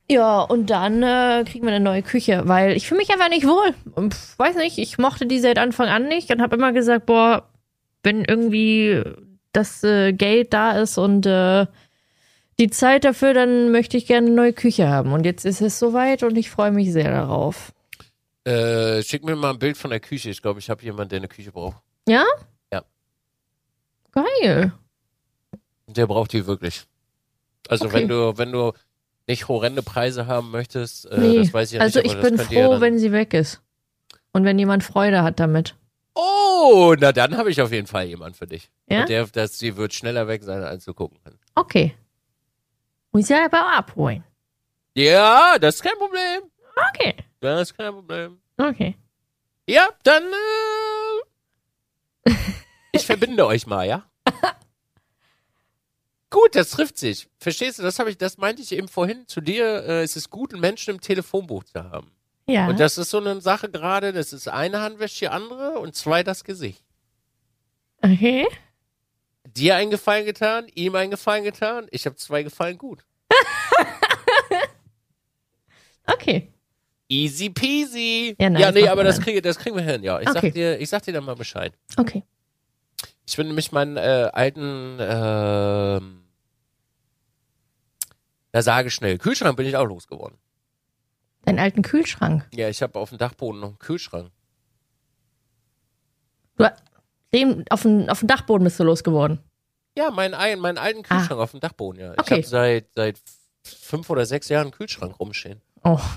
[0.09, 3.45] ja, und dann äh, kriegen wir eine neue Küche, weil ich fühle mich einfach nicht
[3.45, 3.73] wohl.
[3.95, 7.05] Und, pf, weiß nicht, ich mochte die seit Anfang an nicht und habe immer gesagt,
[7.05, 7.47] boah,
[8.03, 9.03] wenn irgendwie
[9.53, 11.65] das äh, Geld da ist und äh,
[12.59, 15.13] die Zeit dafür, dann möchte ich gerne eine neue Küche haben.
[15.13, 17.71] Und jetzt ist es soweit und ich freue mich sehr darauf.
[18.45, 20.29] Äh, schick mir mal ein Bild von der Küche.
[20.29, 21.77] Ich glaube, ich habe jemanden, der eine Küche braucht.
[22.07, 22.25] Ja?
[22.73, 22.83] Ja.
[24.11, 24.73] Geil.
[25.87, 26.83] Der braucht die wirklich.
[27.67, 27.95] Also Okay.
[27.95, 28.73] wenn du, wenn du
[29.29, 32.11] nicht horrende Preise haben möchtest, äh, Nee, das weiß ich ja also nicht.
[32.11, 33.61] ich aber das bin ja froh, wenn sie weg ist.
[34.33, 35.75] Und wenn jemand Freude hat damit.
[36.15, 38.69] Oh, na dann habe ich auf jeden Fall jemanden für dich.
[38.89, 39.01] Ja?
[39.01, 41.39] Und der, das, die wird schneller weg sein, als du gucken kannst.
[41.55, 41.95] Okay.
[43.11, 44.23] Muss ich aber abholen.
[44.95, 46.41] Ja, das ist kein Problem.
[46.93, 47.15] Okay.
[47.39, 48.39] Das ist kein Problem.
[48.57, 48.95] Okay.
[49.67, 50.23] Ja, dann
[52.25, 52.31] äh,
[52.91, 54.03] ich verbinde euch mal, ja?
[56.31, 57.27] Gut, das trifft sich.
[57.39, 57.83] Verstehst du?
[57.83, 59.83] Das habe ich, das meinte ich eben vorhin zu dir.
[59.83, 62.11] Äh, es ist gut, einen Menschen im Telefonbuch zu haben.
[62.47, 62.67] Ja.
[62.67, 64.13] Und das ist so eine Sache gerade.
[64.13, 66.83] Das ist eine Hand wäscht die andere und zwei das Gesicht.
[68.03, 68.47] okay.
[69.55, 71.87] Dir einen Gefallen getan, ihm einen Gefallen getan.
[71.89, 73.03] Ich habe zwei Gefallen gut.
[76.05, 76.51] Okay.
[77.07, 78.35] Easy peasy.
[78.39, 79.25] Ja, nice, ja nee, aber das dann.
[79.25, 80.03] kriege, das kriegen wir hin.
[80.03, 80.39] Ja, ich Okay.
[80.41, 81.73] sag dir, ich sag dir dann mal Bescheid.
[81.97, 82.23] Okay.
[83.27, 86.18] Ich bin nämlich meinen äh, alten, ähm,
[88.53, 90.37] na sage schnell, Kühlschrank bin ich auch losgeworden.
[91.45, 92.47] Deinen alten Kühlschrank.
[92.53, 94.31] Ja, ich habe auf dem Dachboden noch einen Kühlschrank.
[96.57, 96.65] Du,
[97.33, 99.39] den, auf, den, auf den Dachboden bist du losgeworden.
[99.97, 102.13] Ja, meinen, ein- meinen alten Kühlschrank auf dem Dachboden, ja.
[102.13, 102.21] Ich Ah.
[102.21, 102.35] Okay.
[102.35, 103.21] habe seit, seit
[103.63, 105.61] fünf oder sechs Jahren einen Kühlschrank rumstehen.
[105.83, 105.99] Oh.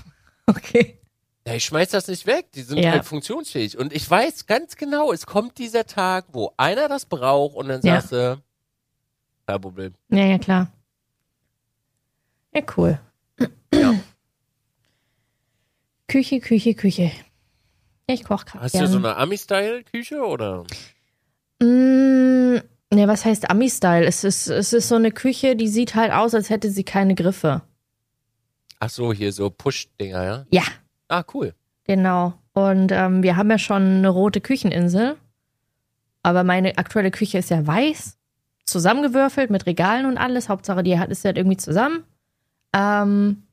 [0.45, 0.99] Okay.
[1.47, 2.51] Ja, ich schmeiß das nicht weg.
[2.51, 2.91] Die sind Ja.
[2.91, 3.77] halt funktionsfähig.
[3.77, 7.79] Und ich weiß ganz genau, es kommt dieser Tag, wo einer das braucht und dann
[7.81, 8.01] Ja.
[8.01, 8.43] sagst du,
[9.47, 9.93] kein Problem.
[10.09, 10.69] Ja, ja, klar.
[12.55, 12.99] Ja, cool.
[13.73, 13.95] Ja.
[16.07, 17.11] Küche, Küche, Küche.
[18.07, 18.65] Ich koche gerade.
[18.65, 20.63] Hast du so eine Ami-Style-Küche oder?
[21.61, 22.57] Mm,
[22.91, 24.05] ne, was heißt Ami-Style?
[24.05, 27.15] Es ist, es ist so eine Küche, die sieht halt aus, als hätte sie keine
[27.15, 27.61] Griffe.
[28.79, 30.45] Ach so, hier so Push-Dinger, ja?
[30.51, 30.63] Ja,
[31.07, 31.53] Ah, cool.
[31.85, 32.33] genau.
[32.53, 35.15] Und ähm, wir haben ja schon eine rote Kücheninsel.
[36.21, 38.17] Aber meine aktuelle Küche ist ja weiß,
[38.65, 40.49] zusammengewürfelt mit Regalen und alles.
[40.49, 42.03] Hauptsache, die hat ist halt irgendwie zusammen.
[42.73, 43.43] Ähm,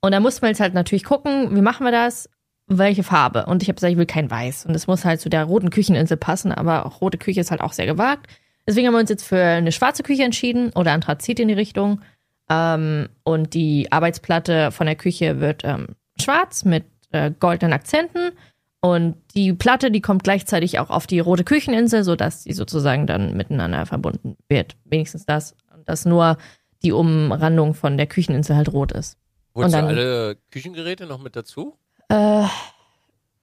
[0.00, 2.28] und da muss man jetzt halt natürlich gucken, wie machen wir das?
[2.66, 3.46] Welche Farbe?
[3.46, 4.66] Und ich habe gesagt, ich will kein Weiß.
[4.66, 7.60] Und es muss halt zu der roten Kücheninsel passen, aber auch rote Küche ist halt
[7.60, 8.28] auch sehr gewagt.
[8.66, 12.00] Deswegen haben wir uns jetzt für eine schwarze Küche entschieden oder Anthrazit in die Richtung.
[12.48, 15.88] Ähm, und die Arbeitsplatte von der Küche wird ähm,
[16.20, 18.32] schwarz mit äh, goldenen Akzenten.
[18.80, 23.36] Und die Platte, die kommt gleichzeitig auch auf die rote Kücheninsel, sodass die sozusagen dann
[23.36, 24.76] miteinander verbunden wird.
[24.84, 25.56] Wenigstens das.
[25.74, 26.36] Und dass nur
[26.82, 29.18] die Umrandung von der Kücheninsel halt rot ist.
[29.54, 31.78] Holst du dann- alle Küchengeräte noch mit dazu?
[32.08, 32.44] Äh,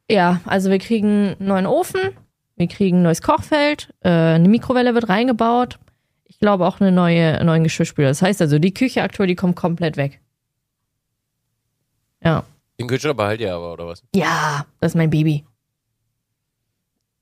[0.10, 2.02] ja, also wir kriegen einen neuen Ofen,
[2.56, 5.80] wir kriegen ein neues Kochfeld, äh, eine Mikrowelle wird reingebaut.
[6.26, 8.08] Ich glaube auch eine neue, einen neuen Geschirrspüler.
[8.10, 10.22] Das heißt also, die Küche aktuell, die kommt komplett weg.
[12.24, 12.44] Ja.
[12.80, 14.04] Den Kühlschrank behalt ihr aber, oder was?
[14.16, 15.46] Ja, das ist mein Baby.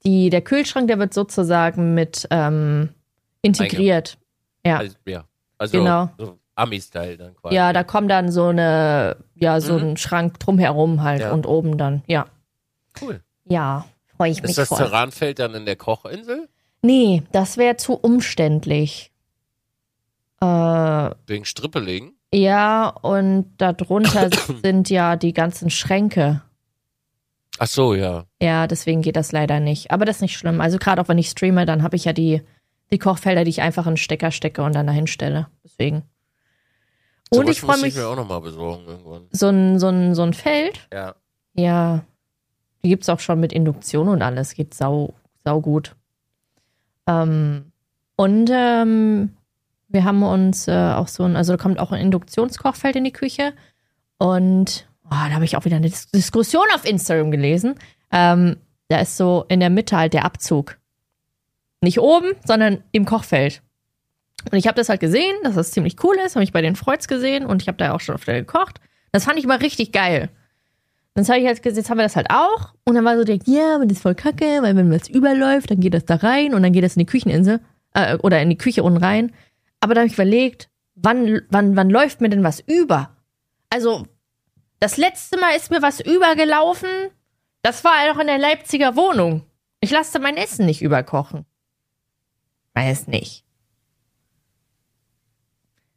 [0.06, 2.90] Die, der Kühlschrank, der wird sozusagen mit ähm,
[3.42, 4.18] integriert.
[4.66, 4.78] Ja.
[4.78, 5.26] Also, ja.
[5.62, 6.10] Also, Genau.
[6.18, 7.56] so Ami-Style dann quasi.
[7.56, 9.90] Ja, da kommt dann so eine, ja, so Mhm.
[9.92, 11.32] ein Schrank drumherum halt Ja.
[11.34, 12.26] und oben dann, ja.
[13.00, 13.22] Cool.
[13.46, 13.86] Ja,
[14.18, 14.78] freue ich mich Ist das voll.
[14.80, 16.50] Terranfeld dann in der Kochinsel?
[16.82, 19.12] Nee, das wäre zu umständlich.
[20.42, 20.46] Äh,
[21.28, 22.14] Wegen Strippelingen?
[22.34, 24.30] ja, und darunter
[24.64, 26.42] sind ja die ganzen Schränke.
[27.60, 28.26] Ach so, ja.
[28.42, 29.92] Ja, deswegen geht das leider nicht.
[29.92, 30.60] Aber das ist nicht schlimm.
[30.62, 32.42] Also gerade auch wenn ich streame, dann habe ich ja die,
[32.92, 35.48] die Kochfelder, die ich einfach in den Stecker stecke und dann dahin stelle.
[35.64, 36.04] Deswegen.
[37.30, 39.28] Und ich freue muss mich, ich mir auch nochmal besorgen irgendwann.
[39.32, 41.16] so ein, so, ein, so ein Feld, Ja.
[41.54, 42.04] ja,
[42.84, 44.54] die gibt's auch schon mit Induktion und alles.
[44.54, 45.14] Geht sau,
[45.46, 45.96] sau gut.
[47.08, 47.72] Ähm,
[48.18, 49.38] und ähm,
[49.88, 53.14] wir haben uns äh, auch so ein, also da kommt auch ein Induktionskochfeld in die
[53.14, 53.54] Küche.
[54.18, 57.76] Und oh, da habe ich auch wieder eine Dis Diskussion auf Instagram gelesen.
[58.12, 58.58] Ähm,
[58.90, 60.78] da ist so in der Mitte halt der Abzug.
[61.82, 63.62] Nicht oben, sondern im Kochfeld.
[64.52, 66.36] Und ich habe das halt gesehen, dass das ziemlich cool ist.
[66.36, 68.80] Habe ich bei den Freuds gesehen und ich habe da auch schon öfter gekocht.
[69.12, 70.30] Das fand ich mal richtig geil.
[71.14, 72.74] Dann habe ich halt gesehen, jetzt haben wir das halt auch.
[72.86, 75.70] Und dann war so der, ja, aber das ist voll kacke, weil wenn was überläuft,
[75.72, 77.60] dann geht das da rein und dann geht das in die Kücheninsel
[77.94, 79.34] äh, oder in die Küche unten rein.
[79.82, 83.18] Aber da habe ich überlegt, wann, wann, wann läuft mir denn was über?
[83.70, 84.06] Also,
[84.80, 86.90] das letzte Mal ist mir was übergelaufen.
[87.62, 89.44] Das war noch in der Leipziger Wohnung.
[89.82, 91.46] Ich lasse mein Essen nicht überkochen.
[92.74, 93.44] Weiß nicht.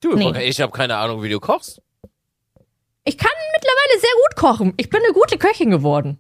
[0.01, 0.45] Du, Nee.
[0.49, 1.81] ich habe keine Ahnung, wie du kochst.
[3.05, 4.75] Ich kann mittlerweile sehr gut kochen.
[4.77, 6.19] Ich bin eine gute Köchin geworden.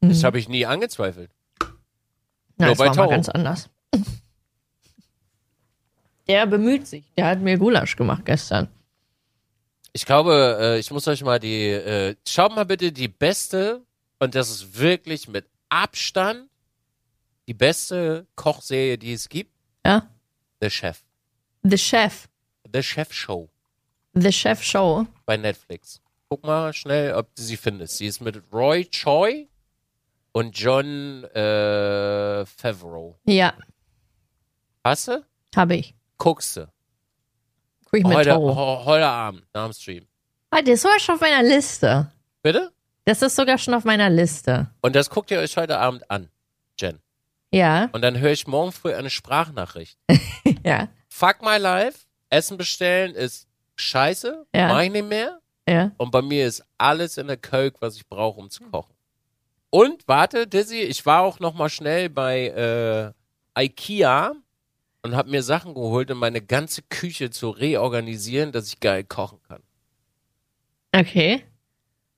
[0.00, 1.30] Das habe ich nie angezweifelt.
[2.56, 3.70] Na, Nur das bei war mal ganz anders.
[6.28, 7.04] Der bemüht sich.
[7.16, 8.68] Der hat mir Gulasch gemacht gestern.
[9.92, 13.82] Ich glaube, äh, ich muss euch mal die, äh, schaut mal bitte die beste,
[14.18, 16.48] und das ist wirklich mit Abstand
[17.52, 19.52] die beste Kochserie, die es gibt.
[19.84, 20.08] Ja.
[20.62, 21.02] The Chef.
[21.62, 22.26] The Chef.
[22.72, 23.50] The Chef Show
[24.14, 25.06] The Chef Show.
[25.26, 26.00] bei Netflix.
[26.30, 27.98] Guck mal schnell, ob du sie findest.
[27.98, 29.48] Sie ist mit Roy Choi
[30.32, 33.18] und John äh, Favreau.
[33.26, 33.52] Ja,
[34.84, 35.22] Hast du?
[35.54, 35.94] habe ich.
[36.16, 36.66] Guckst du.
[37.84, 40.06] Guck ich mit Heute, ho- heute Abend, nach dem Stream.
[40.50, 42.10] Ah, der ist sogar schon auf meiner Liste.
[42.42, 42.72] Bitte?
[43.04, 44.70] Das ist sogar schon auf meiner Liste.
[44.80, 46.28] Und das guckt ihr euch heute Abend an.
[47.52, 49.98] Ja, Und dann höre ich morgen früh eine Sprachnachricht.
[50.64, 52.06] ja, Fuck my life.
[52.30, 54.46] Essen bestellen ist scheiße.
[54.54, 54.68] Ja.
[54.68, 55.38] Mach ich nicht mehr.
[55.68, 55.92] ja.
[55.98, 58.94] Und bei mir ist alles in der Kölk, was ich brauche, um zu kochen.
[59.68, 63.14] Und warte, Dizzy, ich war auch noch mal schnell bei
[63.56, 64.32] äh, Ikea
[65.02, 69.40] und habe mir Sachen geholt, um meine ganze Küche zu reorganisieren, dass ich geil kochen
[69.46, 69.62] kann.
[70.94, 71.44] Okay.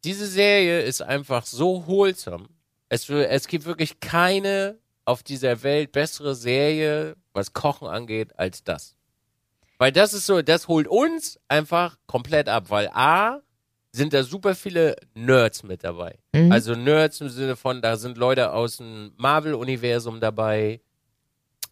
[0.04, 2.46] Diese Serie ist einfach so wholesome.
[2.88, 8.96] Es, es gibt wirklich keine auf dieser Welt bessere Serie, was Kochen angeht, als das.
[9.78, 13.40] Weil das ist so, das holt uns einfach komplett ab, weil A,
[13.92, 16.18] sind da super viele Nerds mit dabei.
[16.32, 16.50] Mhm.
[16.50, 20.80] Also Nerds im Sinne von, da sind Leute aus dem Marvel-Universum dabei,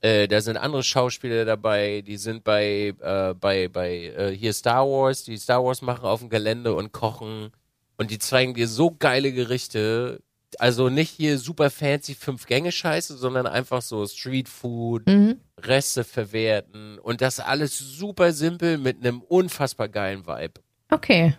[0.02, 4.86] äh, da sind andere Schauspieler dabei, die sind bei, äh, bei, bei äh, hier Star
[4.86, 7.50] Wars, die Star Wars machen auf dem Gelände und kochen
[7.96, 10.22] und die zeigen dir so geile Gerichte.
[10.60, 15.40] Also nicht hier super fancy Fünf-Gänge-Scheiße, sondern einfach so Street Food, Mhm.
[15.58, 20.60] Reste verwerten und das alles super simpel mit einem unfassbar geilen Vibe.
[20.90, 21.34] Okay.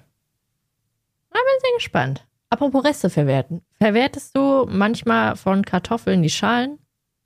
[1.27, 2.25] Ich bin sehr gespannt.
[2.49, 3.61] Apropos Reste verwerten.
[3.79, 6.77] Verwertest du manchmal von Kartoffeln die Schalen?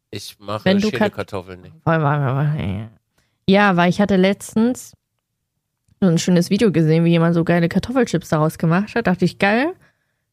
[0.09, 1.75] Ich mache Wenn du Kat- Kartoffeln nicht.
[3.49, 4.93] Ja, weil ich hatte letztens
[6.01, 9.07] so ein schönes Video gesehen, wie jemand so geile Kartoffelchips daraus gemacht hat.
[9.07, 9.73] Dachte ich, geil.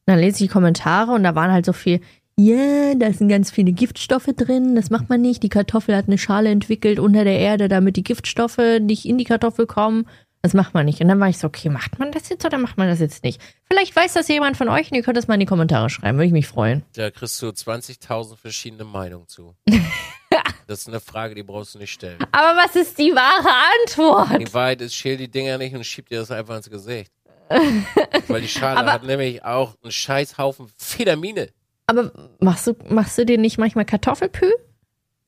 [0.05, 2.01] Dann lese ich die Kommentare und da waren halt so viel,
[2.37, 5.41] ja, da sind ganz viele Giftstoffe drin, das macht man nicht.
[5.41, 9.23] Die Kartoffel hat eine Schale entwickelt unter der Erde, damit die Giftstoffe nicht in die
[9.23, 10.05] Kartoffel kommen.
[10.41, 11.01] Das macht man nicht.
[11.01, 13.23] Und dann war ich so, okay, macht man das jetzt oder macht man das jetzt
[13.23, 13.41] nicht?
[13.67, 16.19] Vielleicht weiß das jemand von euch und ihr könnt es mal in die Kommentare schreiben,
[16.19, 16.83] würde ich mich freuen.
[16.93, 19.55] Da kriegst du 20.000 verschiedene Meinungen zu.
[20.67, 22.19] das ist eine Frage, die brauchst du nicht stellen.
[22.31, 23.49] Aber was ist die wahre
[23.81, 24.39] Antwort?
[24.39, 27.11] Die Wahrheit ist, schäl die Dinger nicht und schieb dir das einfach ins Gesicht.
[28.27, 31.49] Weil die Schale Aber- hat nämlich auch einen Scheißhaufen Fedamine.
[31.87, 34.51] Aber machst du, machst du dir nicht manchmal Kartoffelpü?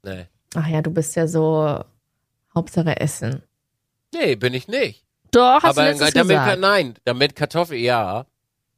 [0.04, 0.26] Nee.
[0.56, 1.84] Ach ja, du bist ja so
[2.56, 3.44] Hauptsache Essen.
[4.14, 5.04] Nee, bin ich nicht.
[5.32, 6.60] Doch, hast Aber du damit, gesagt.
[6.60, 8.26] nein, damit Kartoffel, ja.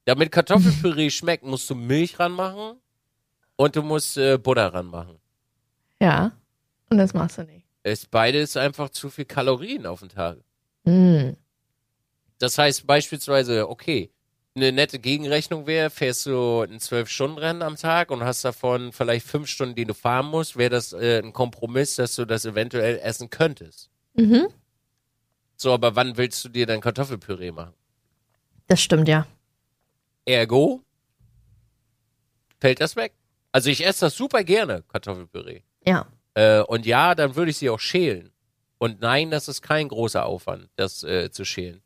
[0.05, 2.77] Damit Kartoffelpüree schmeckt, musst du Milch ranmachen
[3.55, 5.17] und du musst äh, Butter ranmachen.
[6.01, 6.31] Ja,
[6.89, 7.65] und das machst du nicht.
[7.83, 10.37] Ist beides einfach zu viel Kalorien auf den Tag.
[10.85, 11.37] Hm.
[12.39, 14.11] Das heißt beispielsweise, okay,
[14.55, 19.47] eine nette Gegenrechnung wäre, fährst du ein 12-Stunden-Rennen am Tag und hast davon vielleicht fünf
[19.47, 23.29] Stunden, die du fahren musst, wäre das äh, ein Kompromiss, dass du das eventuell essen
[23.29, 23.89] könntest.
[24.15, 24.47] Mhm.
[25.55, 27.73] So, aber wann willst du dir dann Kartoffelpüree machen?
[28.67, 29.27] Das stimmt, ja.
[30.25, 30.83] Ergo
[32.59, 33.13] fällt das weg.
[33.51, 35.61] Also ich esse das super gerne, Kartoffelpüree.
[35.85, 36.07] Ja.
[36.33, 38.31] Äh, und ja, dann würde ich sie auch schälen.
[38.77, 41.81] Und nein, das ist kein großer Aufwand, das äh, zu schälen.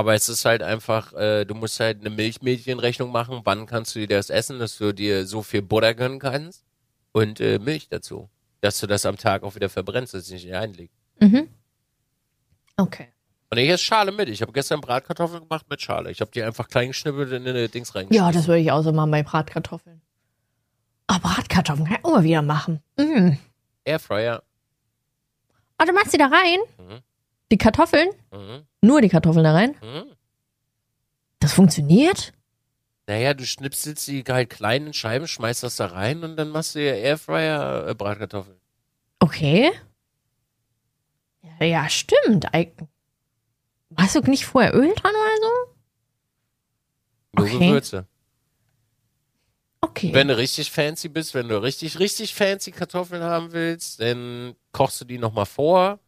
[0.00, 3.42] Aber es ist halt einfach, äh, du musst halt eine Milchmädchenrechnung machen.
[3.44, 6.64] Wann kannst du dir das essen, dass du dir so viel Butter gönnen kannst?
[7.12, 8.30] Und äh, Milch dazu.
[8.62, 10.94] Dass du das am Tag auch wieder verbrennst, dass es nicht einliegt.
[11.20, 11.50] Mhm.
[12.78, 13.08] Okay.
[13.50, 14.30] Und ich esse Schale mit.
[14.30, 16.10] Ich habe gestern Bratkartoffeln gemacht mit Schale.
[16.10, 18.26] Ich habe die einfach klein geschnippelt in eine Dings reingeschmissen.
[18.26, 20.00] Ja, das würde ich auch so machen bei Bratkartoffeln.
[21.08, 22.82] Ah, Bratkartoffeln kann ich auch mal wieder machen.
[22.96, 23.36] Mhm.
[23.84, 24.42] Airfryer.
[25.76, 26.60] Ah, du machst die da rein?
[26.78, 27.00] Mhm.
[27.50, 28.08] Die Kartoffeln?
[28.32, 28.66] Mhm.
[28.80, 29.76] Nur die Kartoffeln da rein?
[29.82, 30.12] Mhm.
[31.40, 32.32] Das funktioniert?
[33.06, 36.74] Naja, du schnipselst die halt klein in Scheiben, schmeißt das da rein und dann machst
[36.74, 38.60] du dir Airfryer äh, Bratkartoffeln.
[39.18, 39.72] Okay.
[41.42, 42.46] Ja, ja stimmt.
[43.96, 45.74] Hast du nicht vorher Öl dran oder so?
[47.32, 47.66] Nur Okay.
[47.66, 48.06] Gewürze.
[49.80, 50.14] Okay.
[50.14, 55.00] Wenn du richtig fancy bist, wenn du richtig, richtig fancy Kartoffeln haben willst, dann kochst
[55.00, 55.98] du die nochmal vor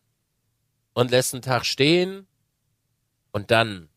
[0.94, 2.26] und lässt einen Tag stehen
[3.32, 3.88] und dann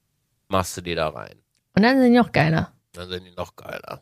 [0.48, 1.36] machst du die da rein.
[1.76, 2.72] Und dann sind die noch geiler.
[2.94, 4.02] Dann sind die noch geiler.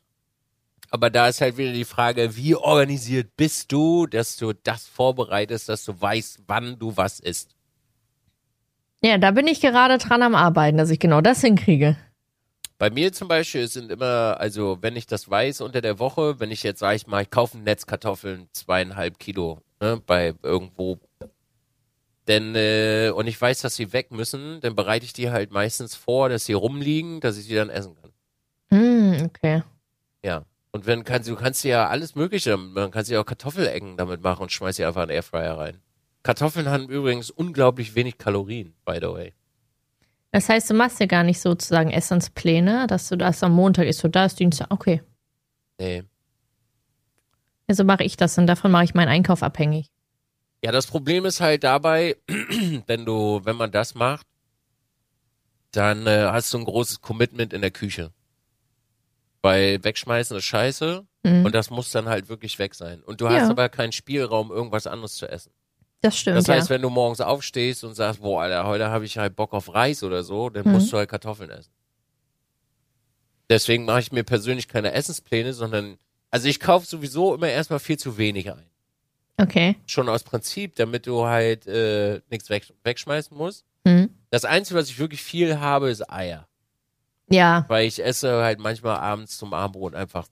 [0.91, 5.67] Aber da ist halt wieder die Frage, wie organisiert bist du, dass du das vorbereitest,
[5.67, 7.55] dass du weißt, wann du was isst.
[9.03, 11.97] Ja, da bin ich gerade dran am Arbeiten, dass ich genau das hinkriege.
[12.77, 16.51] Bei mir zum Beispiel sind immer, also wenn ich das weiß unter der Woche, wenn
[16.51, 20.99] ich jetzt sage ich mal, ich kaufe ein Netz Kartoffeln, zweieinhalb Kilo, ne, bei irgendwo,
[22.27, 25.95] denn äh, und ich weiß, dass sie weg müssen, dann bereite ich die halt meistens
[25.95, 28.11] vor, dass sie rumliegen, dass ich sie dann essen kann.
[28.71, 29.63] Hm, okay.
[30.23, 30.45] Ja.
[30.71, 34.43] Und wenn kannst du kannst ja alles Mögliche, man kann ja auch Kartoffelecken damit machen
[34.43, 35.81] und schmeißt sie einfach in den Airfryer rein.
[36.23, 39.33] Kartoffeln haben übrigens unglaublich wenig Kalorien, by the way.
[40.31, 43.99] Das heißt, du machst ja gar nicht sozusagen Essenspläne, dass du das am Montag isst,
[43.99, 44.71] so da ist Dienstag.
[44.71, 45.03] Okay.
[45.79, 46.03] Nee.
[47.67, 49.92] Also mache ich das und davon mache ich meinen Einkauf abhängig.
[50.63, 52.15] Ja, das Problem ist halt dabei,
[52.87, 54.25] wenn du, wenn man das macht,
[55.71, 58.11] dann äh, hast du ein großes Commitment in der Küche.
[59.41, 61.45] Weil wegschmeißen ist scheiße Mhm.
[61.45, 63.01] und das muss dann halt wirklich weg sein.
[63.01, 63.31] Und du Ja.
[63.33, 65.51] hast aber keinen Spielraum, irgendwas anderes zu essen.
[66.01, 66.75] Das stimmt, Das heißt, ja.
[66.75, 70.03] wenn du morgens aufstehst und sagst, boah, Alter, heute habe ich halt Bock auf Reis
[70.03, 70.73] oder so, dann Mhm.
[70.73, 71.71] musst du halt Kartoffeln essen.
[73.49, 75.97] Deswegen mache ich mir persönlich keine Essenspläne, sondern,
[76.29, 78.69] also ich kaufe sowieso immer erstmal viel zu wenig ein.
[79.37, 79.75] Okay.
[79.87, 83.65] Schon aus Prinzip, damit du halt äh, nichts weg, wegschmeißen musst.
[83.83, 84.09] Mhm.
[84.29, 86.47] Das Einzige, was ich wirklich viel habe, ist Eier.
[87.29, 90.27] Ja, Weil ich esse halt manchmal abends zum Abendbrot einfach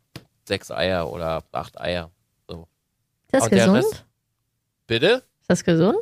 [0.47, 2.11] sechs Eier oder acht Eier.
[2.47, 2.57] ist
[3.31, 3.75] das Und gesund?
[3.77, 4.05] Rest-
[4.87, 5.23] Bitte?
[5.41, 5.97] Ist das gesund?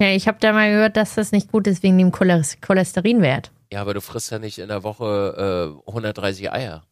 [0.00, 3.50] Ja, ich habe da mal gehört, dass das nicht gut ist wegen dem Choles- Cholesterinwert.
[3.72, 6.84] Ja, aber du frisst ja nicht in der Woche äh, 130 Eier.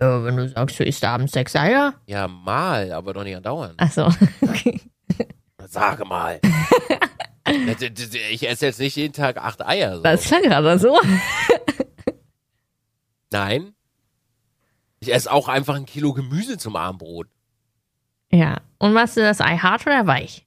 [0.00, 1.94] Ja, wenn du sagst, du isst abends sechs Eier.
[2.06, 3.80] Ja, mal, aber doch nicht andauernd.
[3.80, 4.06] Achso,
[4.42, 4.80] okay.
[5.66, 6.40] Sage mal.
[8.30, 9.96] ich esse jetzt nicht jeden Tag acht Eier.
[9.96, 10.02] So.
[10.02, 11.00] Das klang gerade so.
[13.30, 13.74] Nein.
[15.00, 17.28] Ich esse auch einfach ein Kilo Gemüse zum Abendbrot.
[18.30, 18.60] Ja.
[18.78, 20.46] Und machst du das Ei hart oder weich?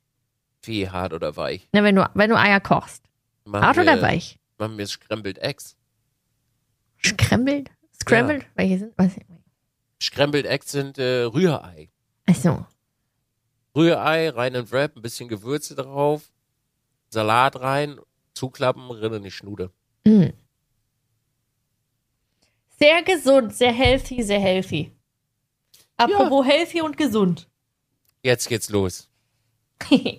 [0.64, 1.68] Wie hart oder weich.
[1.72, 3.04] Na, wenn du, wenn du Eier kochst.
[3.46, 4.40] Machen Hart wir, oder weich?
[4.58, 5.78] Machen wir Scrambled Eggs.
[7.06, 7.70] Scrambled?
[8.08, 8.46] Scrambled?
[8.56, 8.94] Welche sind?
[8.98, 9.14] Was?
[10.02, 11.90] Scrambled Eggs sind äh, Rührei.
[12.26, 12.66] Achso.
[13.76, 16.32] Rührei, rein in Wrap, ein bisschen Gewürze drauf,
[17.10, 18.00] Salat rein,
[18.34, 19.72] zuklappen, rin in die Schnude.
[20.06, 20.28] Mm.
[22.80, 24.92] Sehr gesund, sehr healthy, sehr healthy.
[25.96, 27.48] Apropos healthy und gesund.
[28.22, 29.10] Jetzt geht's los.
[29.90, 30.14] ja,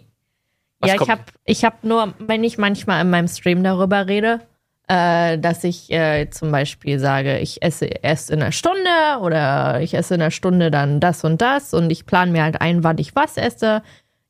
[0.81, 1.11] Was ich kommt?
[1.11, 4.47] habe ich hab nur, wenn ich manchmal in meinem Stream darüber rede,
[4.89, 9.95] äh, dass ich äh, zum Beispiel sage, ich esse erst in einer Stunde oder ich
[9.95, 12.99] esse in einer Stunde dann das und das und ich plane mir halt ein, wann
[12.99, 13.83] ich was esse.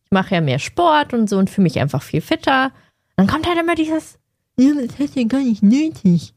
[0.04, 2.72] Ich mache ja mehr Sport und so und fühle mich einfach viel fitter.
[3.16, 4.18] Dann kommt halt immer dieses,
[4.58, 6.34] ja, das hast du gar nicht nötig.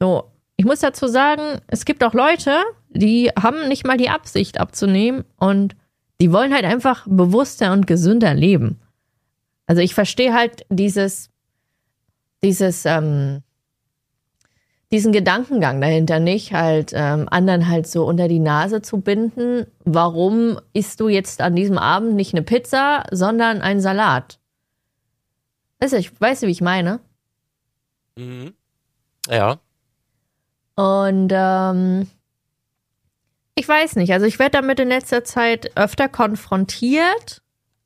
[0.00, 0.24] So,
[0.56, 5.24] ich muss dazu sagen, es gibt auch Leute, die haben nicht mal die Absicht abzunehmen
[5.38, 5.76] und
[6.20, 8.80] die wollen halt einfach bewusster und gesünder leben.
[9.66, 11.30] Also ich verstehe halt dieses,
[12.42, 13.42] dieses, ähm,
[14.92, 19.66] diesen Gedankengang dahinter nicht, halt ähm, anderen halt so unter die Nase zu binden.
[19.84, 24.38] Warum isst du jetzt an diesem Abend nicht eine Pizza, sondern einen Salat?
[25.78, 27.00] Weißt du, ich weiß, wie ich meine.
[28.16, 28.52] Mhm.
[29.28, 29.58] Ja.
[30.74, 32.08] Und ähm,
[33.54, 37.42] ich weiß nicht, also ich werde damit in letzter Zeit öfter konfrontiert,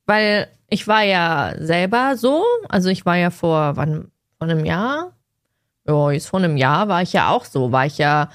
[0.06, 5.12] weil ich war ja selber so, also ich war ja vor, wann, vor einem Jahr?
[5.86, 8.30] Ja, jetzt vor einem Jahr war ich ja auch so, war ich ja,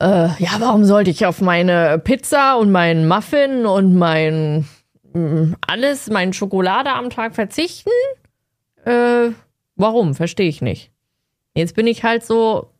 [0.00, 4.68] äh, ja, warum sollte ich auf meine Pizza und meinen Muffin und mein
[5.12, 7.90] mm, alles, meine Schokolade am Tag verzichten?
[8.84, 9.30] Äh,
[9.76, 10.14] warum?
[10.14, 10.90] Verstehe ich nicht.
[11.54, 12.70] Jetzt bin ich halt so,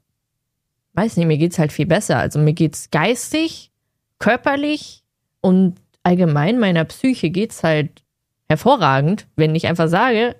[0.92, 2.18] weiß nicht, mir geht's halt viel besser.
[2.18, 3.72] Also mir geht's geistig,
[4.18, 5.02] körperlich
[5.40, 8.02] und allgemein meiner Psyche geht's halt
[8.48, 10.36] hervorragend, wenn ich einfach sage,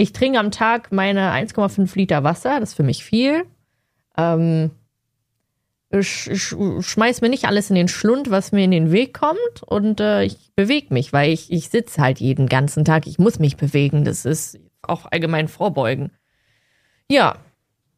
[0.00, 3.44] ich trinke am Tag meine 1,5 Liter Wasser, das ist für mich viel.
[4.16, 4.70] Ähm,
[5.90, 9.62] ich, ich schmeiß mir nicht alles in den Schlund, was mir in den Weg kommt
[9.66, 13.06] und äh, ich bewege mich, weil ich, ich sitze halt jeden ganzen Tag.
[13.06, 14.04] Ich muss mich bewegen.
[14.04, 16.12] Das ist auch allgemein vorbeugen.
[17.10, 17.36] Ja,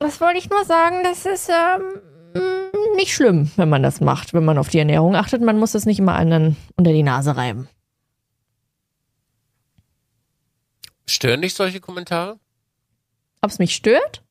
[0.01, 0.97] was wollte ich nur sagen?
[1.05, 2.43] Das ist ähm,
[2.97, 5.43] nicht schlimm, wenn man das macht, wenn man auf die Ernährung achtet.
[5.43, 7.69] Man muss es nicht immer anderen unter die Nase reiben.
[11.07, 12.39] Stören dich solche Kommentare?
[13.41, 14.23] Ob es mich stört?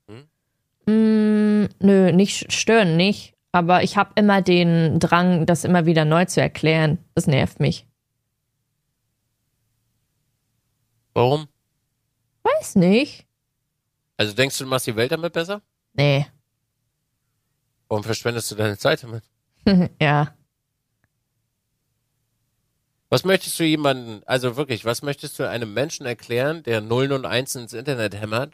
[0.85, 3.33] Mm, nö, nicht stören nicht.
[3.51, 6.97] Aber ich habe immer den Drang, das immer wieder neu zu erklären.
[7.15, 7.85] Das nervt mich.
[11.13, 11.47] Warum?
[12.43, 13.25] Weiß nicht.
[14.17, 15.61] Also denkst du, du machst die Welt damit besser?
[15.93, 16.25] Nee.
[17.89, 19.23] Warum verschwendest du deine Zeit damit?
[20.01, 20.33] ja.
[23.11, 27.25] Was möchtest du jemanden, also wirklich, was möchtest du einem Menschen erklären, der Nullen und
[27.25, 28.53] Einsen ins Internet hämmert,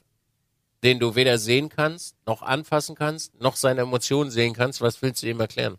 [0.83, 4.81] den du weder sehen kannst, noch anfassen kannst, noch seine Emotionen sehen kannst?
[4.81, 5.77] Was willst du ihm erklären?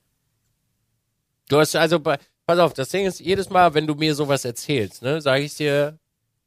[1.48, 4.44] Du hast also bei, pass auf, das Ding ist, jedes Mal, wenn du mir sowas
[4.44, 5.98] erzählst, ne, sage ich dir,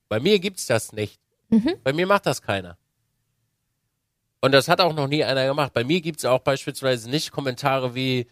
[0.08, 1.20] bei mir gibt's das nicht.
[1.50, 1.76] Mhm.
[1.84, 2.78] Bei mir macht das keiner.
[4.40, 5.74] Und das hat auch noch nie einer gemacht.
[5.74, 8.28] Bei mir gibt's auch beispielsweise nicht Kommentare wie,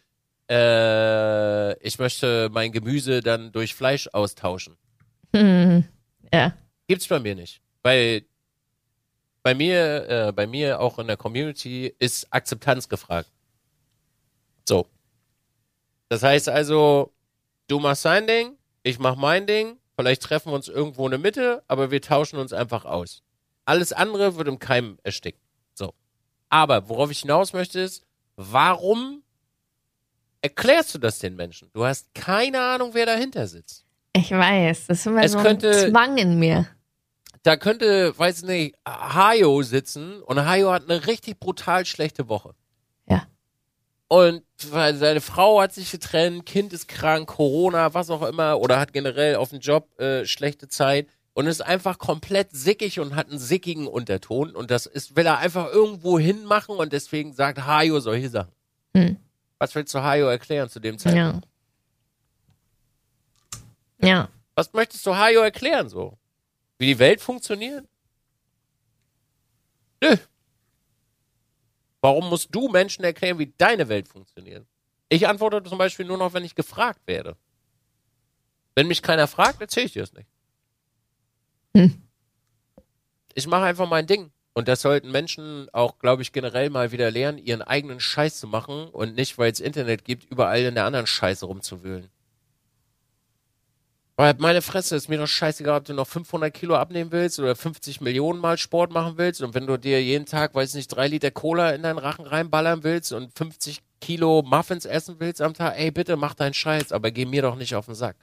[0.50, 4.78] äh, ich möchte mein Gemüse dann durch Fleisch austauschen.
[5.36, 5.84] Hm.
[6.34, 6.54] Ja.
[6.88, 7.62] Gibt's bei mir nicht.
[7.84, 8.24] Weil
[9.44, 13.30] bei mir, äh, bei mir auch in der Community ist Akzeptanz gefragt.
[14.68, 14.88] So.
[16.10, 17.14] Das heißt also,
[17.68, 21.20] du machst dein Ding, ich mach mein Ding, vielleicht treffen wir uns irgendwo in der
[21.20, 23.22] Mitte, aber wir tauschen uns einfach aus.
[23.66, 25.40] Alles andere wird im Keim erstickt.
[25.76, 25.94] So.
[26.50, 28.04] Aber worauf ich hinaus möchte ist,
[28.36, 29.24] warum
[30.42, 31.70] erklärst du das den Menschen?
[31.74, 33.86] Du hast keine Ahnung, wer dahinter sitzt.
[34.14, 34.88] Ich weiß.
[34.88, 36.68] Das ist immer Es so ein könnte- Zwang in mir.
[37.44, 42.54] Da könnte, weiß nicht, Hayo sitzen und Hayo hat eine richtig brutal schlechte Woche.
[43.08, 43.28] Ja.
[44.10, 48.78] Und weil seine Frau hat sich getrennt, Kind ist krank, Corona, was auch immer, oder
[48.80, 53.30] hat generell auf dem Job äh, schlechte Zeit und ist einfach komplett sickig und hat
[53.30, 58.02] einen sickigen Unterton und das ist, will er einfach irgendwo hinmachen und deswegen sagt Hayo
[58.02, 58.52] solche Sachen.
[58.94, 59.16] Hm.
[59.60, 61.48] Was willst du Hayo erklären zu dem Zeitpunkt?
[64.02, 64.08] Ja.
[64.08, 64.30] Ja.
[64.56, 66.18] Was möchtest du Hayo erklären so?
[66.78, 67.86] Wie die Welt funktioniert?
[70.02, 70.16] Nö.
[72.02, 74.66] Warum musst du Menschen erklären, wie deine Welt funktioniert?
[75.10, 77.36] Ich antworte zum Beispiel nur noch, wenn ich gefragt werde.
[78.76, 80.30] Wenn mich keiner fragt, erzähle ich dir das nicht.
[81.76, 82.02] Hm.
[83.34, 84.32] Ich mache einfach mein Ding.
[84.54, 88.48] Und das sollten Menschen auch, glaube ich, generell mal wieder lernen, ihren eigenen Scheiß zu
[88.48, 92.10] machen und nicht, weil es Internet gibt, überall in der anderen Scheiße rumzuwühlen.
[94.20, 97.56] Weil meine Fresse ist mir doch scheißegal, ob du noch 500 Kilo abnehmen willst oder
[97.56, 101.08] 50 Millionen Mal Sport machen willst und wenn du dir jeden Tag, weiß nicht, drei
[101.08, 105.80] Liter Cola in deinen Rachen reinballern willst und 50 Kilo Muffins essen willst am Tag,
[105.80, 108.18] ey, bitte mach deinen Scheiß, aber geh mir doch nicht auf den Sack.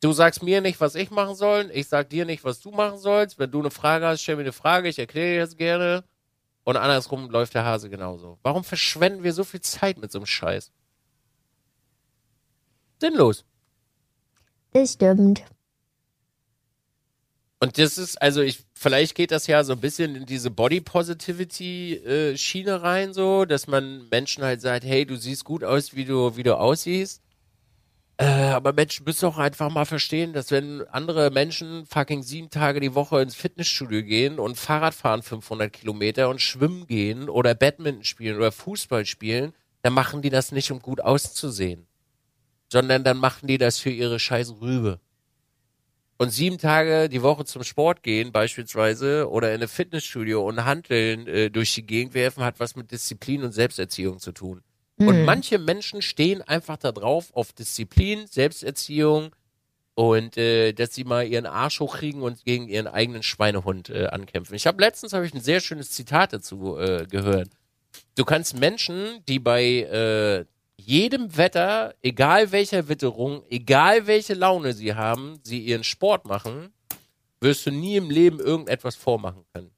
[0.00, 2.98] Du sagst mir nicht, was ich machen soll, ich sag dir nicht, was du machen
[2.98, 3.38] sollst.
[3.38, 6.04] Wenn du eine Frage hast, stell mir eine Frage, ich erkläre dir das gerne.
[6.64, 8.38] Und andersrum läuft der Hase genauso.
[8.42, 10.72] Warum verschwenden wir so viel Zeit mit so einem Scheiß?
[13.00, 13.44] Sinnlos.
[14.72, 15.44] Das stimmt.
[17.58, 20.80] Und das ist, also ich, vielleicht geht das ja so ein bisschen in diese Body
[20.82, 25.94] Positivity äh, Schiene rein, so, dass man Menschen halt sagt, hey, du siehst gut aus,
[25.94, 27.22] wie du, wie du aussiehst.
[28.18, 32.80] Äh, aber Menschen müssen auch einfach mal verstehen, dass wenn andere Menschen fucking sieben Tage
[32.80, 38.04] die Woche ins Fitnessstudio gehen und Fahrrad fahren 500 Kilometer und schwimmen gehen oder Badminton
[38.04, 39.52] spielen oder Fußball spielen,
[39.82, 41.86] dann machen die das nicht, um gut auszusehen.
[42.72, 44.98] Sondern dann machen die das für ihre scheiß Rübe
[46.18, 51.26] und sieben Tage die Woche zum Sport gehen beispielsweise oder in ein Fitnessstudio und Hanteln
[51.26, 54.62] äh, durch die Gegend werfen, hat was mit Disziplin und Selbsterziehung zu tun.
[54.98, 55.24] Und Mhm.
[55.24, 59.34] manche Menschen stehen einfach da drauf auf Disziplin, Selbsterziehung
[59.94, 64.54] und äh, dass sie mal ihren Arsch hochkriegen und gegen ihren eigenen Schweinehund äh, ankämpfen.
[64.54, 67.50] Ich habe letztens habe ich ein sehr schönes Zitat dazu äh, gehört.
[68.14, 70.44] Du kannst Menschen, die bei äh,
[70.78, 76.72] jedem Wetter, egal welcher Witterung, egal welche Laune sie haben, sie ihren Sport machen,
[77.40, 79.70] wirst du nie im Leben irgendetwas vormachen können.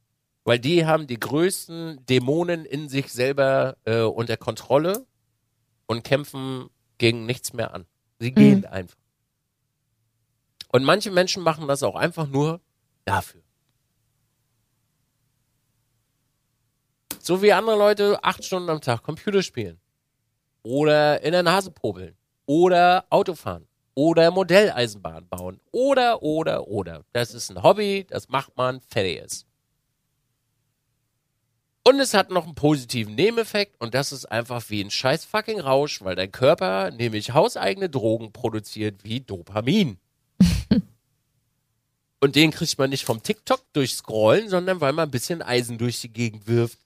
[0.44, 5.06] Weil die haben die größten Dämonen in sich selber äh, unter Kontrolle
[5.88, 7.86] und kämpfen gegen nichts mehr an.
[8.20, 8.96] Sie gehen einfach.
[10.70, 12.60] Und manche Menschen machen das auch einfach nur
[13.04, 13.42] dafür.
[17.20, 19.80] So wie andere Leute acht Stunden am Tag Computer spielen.
[20.62, 22.16] Oder in der Nase probeln.
[22.46, 23.66] Oder Auto fahren.
[23.94, 25.60] Oder Modelleisenbahn bauen.
[25.72, 27.04] Oder, oder, oder.
[27.12, 29.47] Das ist ein Hobby, das macht man, fertig ist.
[31.88, 35.58] Und es hat noch einen positiven Nebeneffekt und das ist einfach wie ein scheiß fucking
[35.58, 39.96] Rausch, weil dein Körper nämlich hauseigene Drogen produziert wie Dopamin.
[42.20, 45.78] und den kriegt man nicht vom TikTok durch Scrollen, sondern weil man ein bisschen Eisen
[45.78, 46.76] durch die Gegend wirft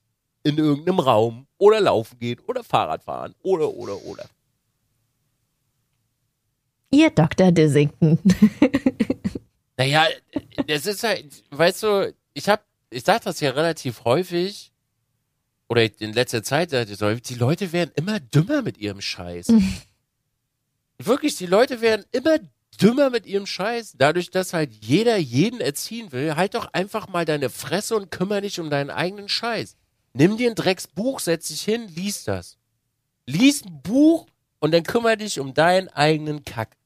[0.44, 4.26] in irgendeinem Raum oder laufen geht oder Fahrrad fahren oder oder oder.
[6.92, 7.50] Ihr Dr.
[7.50, 8.20] Dissington.
[9.76, 10.07] Naja,
[10.68, 14.72] das ist halt, weißt du, ich hab, ich sag das ja relativ häufig,
[15.69, 19.53] oder in letzter Zeit, die Leute werden immer dümmer mit ihrem Scheiß.
[20.99, 22.39] Wirklich, die Leute werden immer
[22.81, 23.95] dümmer mit ihrem Scheiß.
[23.97, 28.43] Dadurch, dass halt jeder jeden erziehen will, halt doch einfach mal deine Fresse und kümmere
[28.43, 29.77] dich um deinen eigenen Scheiß.
[30.15, 32.59] Nimm dir ein Drecksbuch, setz dich hin, lies das.
[33.27, 34.27] lies ein Buch
[34.61, 36.77] und dann kümmere dich um deinen eigenen Kack.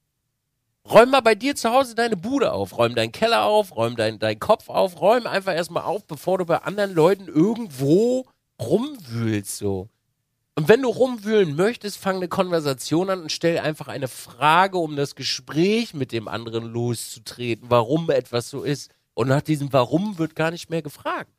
[0.89, 4.20] Räum mal bei dir zu Hause deine Bude auf, räum deinen Keller auf, räum deinen
[4.20, 8.27] dein Kopf auf, räum einfach erstmal auf, bevor du bei anderen Leuten irgendwo
[8.61, 9.88] rumwühlst so.
[10.54, 14.96] Und wenn du rumwühlen möchtest, fang eine Konversation an und stell einfach eine Frage, um
[14.96, 18.90] das Gespräch mit dem anderen loszutreten, warum etwas so ist.
[19.12, 21.30] Und nach diesem Warum wird gar nicht mehr gefragt.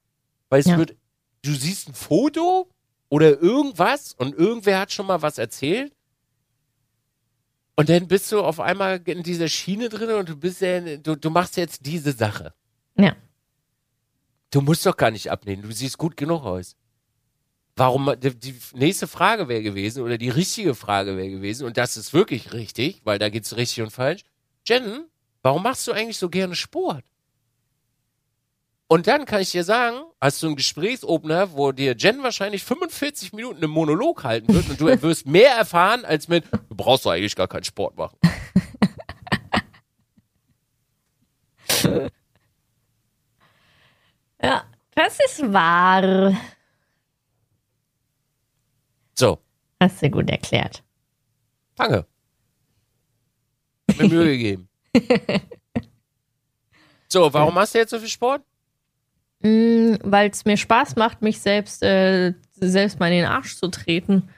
[0.49, 0.77] Weil es Ja.
[0.77, 0.95] wird,
[1.43, 2.69] du siehst ein Foto
[3.09, 5.93] oder irgendwas und irgendwer hat schon mal was erzählt.
[7.75, 11.15] Und dann bist du auf einmal in dieser Schiene drin und du bist ja, du,
[11.15, 12.53] du machst jetzt diese Sache.
[12.97, 13.15] Ja.
[14.51, 16.75] Du musst doch gar nicht abnehmen, du siehst gut genug aus.
[17.77, 22.11] Warum, die, nächste Frage wäre gewesen, oder die richtige Frage wäre gewesen, und das ist
[22.11, 24.23] wirklich richtig, weil da geht's richtig und falsch.
[24.65, 25.05] Jen,
[25.43, 27.05] warum machst du eigentlich so gerne Sport?
[28.87, 33.33] Und dann kann ich dir sagen, hast du einen Gesprächsopener, wo dir Jen wahrscheinlich 45
[33.33, 37.11] Minuten einen Monolog halten wird und du wirst mehr erfahren als mit, du brauchst doch
[37.11, 38.17] eigentlich gar keinen Sport machen.
[44.41, 44.63] Ja,
[44.93, 46.37] das ist wahr.
[49.17, 49.39] So,
[49.81, 50.83] Hast du gut erklärt.
[53.89, 54.69] Hab Mir Mühe gegeben.
[57.07, 58.41] So, warum machst du jetzt so viel Sport?
[59.41, 64.29] Weil es mir Spaß macht, mich selbst, äh, selbst mal in den Arsch zu treten.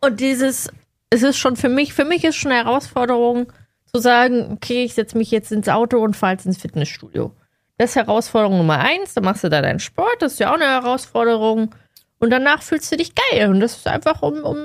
[0.00, 0.70] Und dieses,
[1.10, 3.52] es ist schon für mich, für mich ist schon eine Herausforderung
[3.92, 7.32] zu sagen, okay, ich setze mich jetzt ins Auto und fahre jetzt ins Fitnessstudio.
[7.78, 10.54] Das ist Herausforderung Nummer eins, dann machst du da deinen Sport, das ist ja auch
[10.54, 11.74] eine Herausforderung.
[12.18, 13.48] Und danach fühlst du dich geil.
[13.50, 14.56] Und das ist einfach, um, um,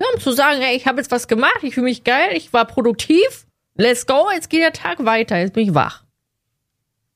[0.00, 2.52] ja, um zu sagen, ey, ich habe jetzt was gemacht, ich fühle mich geil, ich
[2.52, 6.04] war produktiv, let's go, jetzt geht der Tag weiter, jetzt bin ich wach.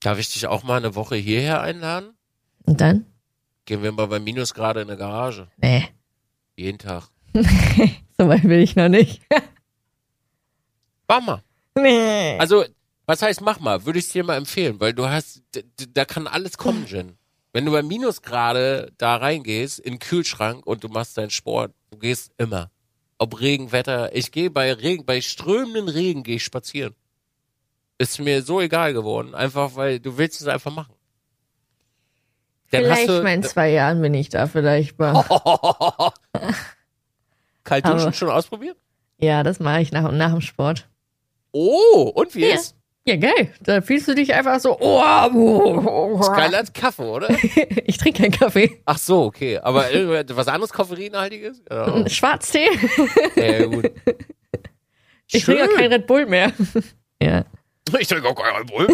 [0.00, 2.14] Darf ich dich auch mal eine Woche hierher einladen?
[2.66, 3.06] Und dann?
[3.64, 5.48] Gehen wir mal bei Minusgrade in eine Garage.
[5.56, 5.88] Nee.
[6.56, 7.08] Jeden Tag.
[8.20, 9.22] So weit will ich noch nicht.
[11.06, 11.42] Mach mal.
[11.76, 12.36] nee.
[12.38, 12.64] Also,
[13.06, 13.84] was heißt mach mal?
[13.86, 15.42] Würde ich dir mal empfehlen, weil du hast,
[15.94, 17.17] da kann alles kommen, Jen.
[17.58, 21.98] Wenn du bei Minusgrade da reingehst, in den Kühlschrank und du machst deinen Sport, du
[21.98, 22.70] gehst immer.
[23.18, 26.94] Ob Regen, Wetter, ich gehe bei Regen, bei strömenden Regen gehe ich spazieren.
[27.98, 30.94] Ist mir so egal geworden, einfach weil du willst es einfach machen.
[32.70, 35.24] Dann vielleicht hast mal in du, zwei Jahren bin ich da vielleicht mal.
[37.64, 38.76] Kalt duschen schon ausprobiert?
[39.16, 40.88] Ja, das mache ich nach, nach dem Sport.
[41.50, 42.54] Oh, und wie Ja.
[42.54, 42.76] ist?
[43.08, 43.50] Ja, geil.
[43.62, 45.02] Da fühlst du dich einfach so, oh,
[45.32, 47.28] oh, oh, geiler als Kaffee, oder?
[47.86, 48.82] Ich trinke keinen Kaffee.
[48.84, 49.56] Ach so, okay.
[49.60, 49.86] Aber
[50.34, 51.62] was anderes Koffeinhaltiges?
[51.70, 52.68] Ja, Schwarztee?
[53.36, 53.90] ja gut.
[55.30, 56.52] Ich trinke auch kein Red Bull mehr.
[57.22, 57.44] Ja,
[57.98, 58.88] Ich trinke auch keinen Bull.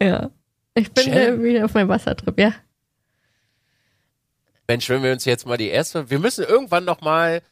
[0.00, 0.30] ja.
[0.74, 2.54] Ich bin äh, wieder auf meinem Wassertrip, ja.
[4.68, 7.42] Mensch, wenn wir uns jetzt mal die erste, wir müssen irgendwann noch mal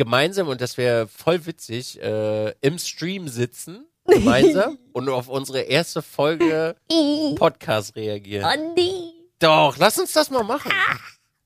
[0.00, 6.00] gemeinsam und das wäre voll witzig äh, im Stream sitzen gemeinsam und auf unsere erste
[6.00, 6.74] Folge
[7.36, 8.46] Podcast reagieren.
[8.46, 10.72] Andi, Doch, lass uns das mal machen.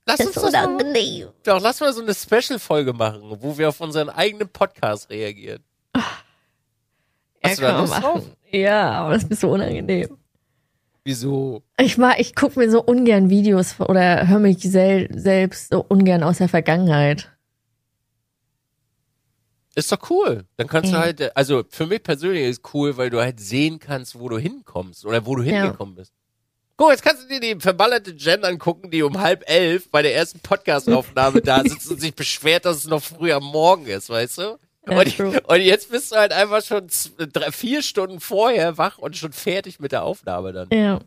[0.07, 1.30] Lass uns das mal, unangenehm.
[1.42, 5.64] doch, lass mal so eine Special-Folge machen, wo wir auf unseren eigenen Podcast reagieren.
[7.42, 8.22] Hast du da Lust drauf?
[8.52, 10.16] Ja, aber das ist so unangenehm.
[11.02, 11.64] Wieso?
[11.76, 16.22] Ich mag, ich gucke mir so ungern Videos oder höre mich sel selbst so ungern
[16.22, 17.34] aus der Vergangenheit.
[19.77, 20.45] Ist doch cool.
[20.57, 21.03] Dann kannst du Ja.
[21.03, 24.39] halt, äh, also für mich persönlich ist cool, weil du halt sehen kannst, wo du
[24.39, 25.62] hinkommst oder wo du Ja.
[25.62, 26.12] hingekommen bist.
[26.77, 30.14] Guck, jetzt kannst du dir die verballerte Jen angucken, die um halb elf bei der
[30.16, 34.39] ersten Podcast-Aufnahme da sitzt und sich beschwert, dass es noch früh am Morgen ist, weißt
[34.39, 34.59] du?
[34.89, 36.89] Ja, und, und jetzt bist du halt einfach schon
[37.33, 40.68] drei, vier Stunden vorher wach und schon fertig mit der Aufnahme dann.
[40.72, 41.01] Ja.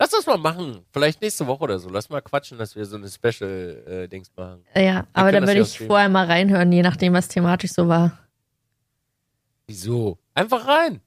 [0.00, 0.84] Lass das mal machen.
[0.92, 1.88] Vielleicht nächste Woche oder so.
[1.88, 4.64] Lass mal quatschen, dass wir so eine Special-Dings machen.
[4.76, 7.88] Ja, aber können dann würde ja ich vorher mal reinhören, je nachdem, was thematisch so
[7.88, 8.16] war.
[9.66, 10.18] Wieso?
[10.34, 11.00] Einfach rein.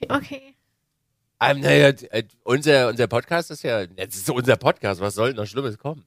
[0.00, 0.54] Okay, okay.
[1.40, 5.36] Ähm, naja, äh, unser, unser Podcast ist ja, jetzt ist unser Podcast, was soll denn
[5.36, 6.04] noch Schlimmes kommen?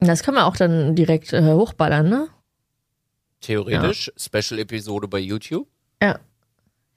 [0.00, 2.28] Das können wir auch dann direkt äh, hochballern, ne?
[3.40, 5.68] Theoretisch, Special-Episode bei YouTube.
[6.02, 6.18] Ja.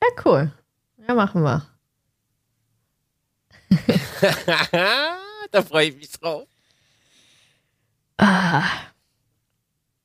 [0.01, 0.51] Ja, cool.
[1.07, 1.65] Ja, machen wir.
[5.51, 6.43] da freue ich mich drauf.
[8.17, 8.63] Ah,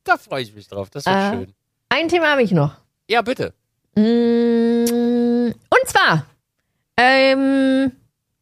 [0.05, 1.33] Da freue ich mich drauf, das wird Ah.
[1.33, 1.55] schön.
[1.89, 2.77] ein Thema habe ich noch.
[3.09, 3.55] Ja, bitte.
[3.97, 6.27] Mm, Und zwar,
[6.97, 7.91] ähm,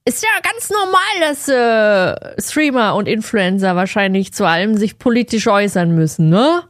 [0.04, 5.94] ist ja ganz normal, dass äh, Streamer und Influencer wahrscheinlich zu allem sich politisch äußern
[5.94, 6.64] müssen, ne?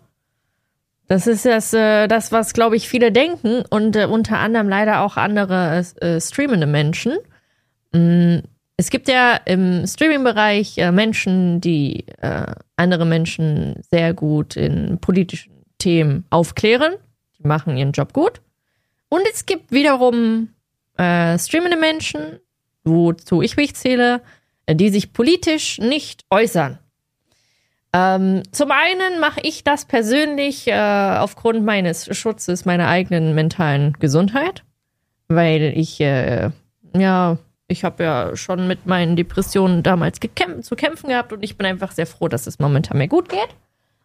[1.09, 5.01] Das ist das, äh, das was, glaube ich, viele denken und äh, unter anderem leider
[5.01, 7.17] auch andere äh, streamende Menschen.
[7.93, 8.39] Mm,
[8.77, 15.65] es gibt ja im Streaming-Bereich äh, Menschen, die äh, andere Menschen sehr gut in politischen
[15.79, 16.95] Themen aufklären.
[17.39, 18.41] Die machen ihren Job gut.
[19.09, 20.49] Und es gibt wiederum
[20.97, 22.41] äh, streamende Menschen,
[22.85, 24.23] wozu ich mich zähle,
[24.67, 26.79] äh, die sich politisch nicht äußern.
[27.95, 34.65] Ähm, zum einen mache ich das persönlich äh, aufgrund meines Schutzes meiner eigenen mentalen Gesundheit,
[35.29, 36.51] weil ich, äh,
[36.97, 37.37] ja,
[37.73, 41.91] ich habe ja schon mit meinen Depressionen damals zu kämpfen gehabt und ich bin einfach
[41.91, 43.49] sehr froh, dass es momentan mir gut geht.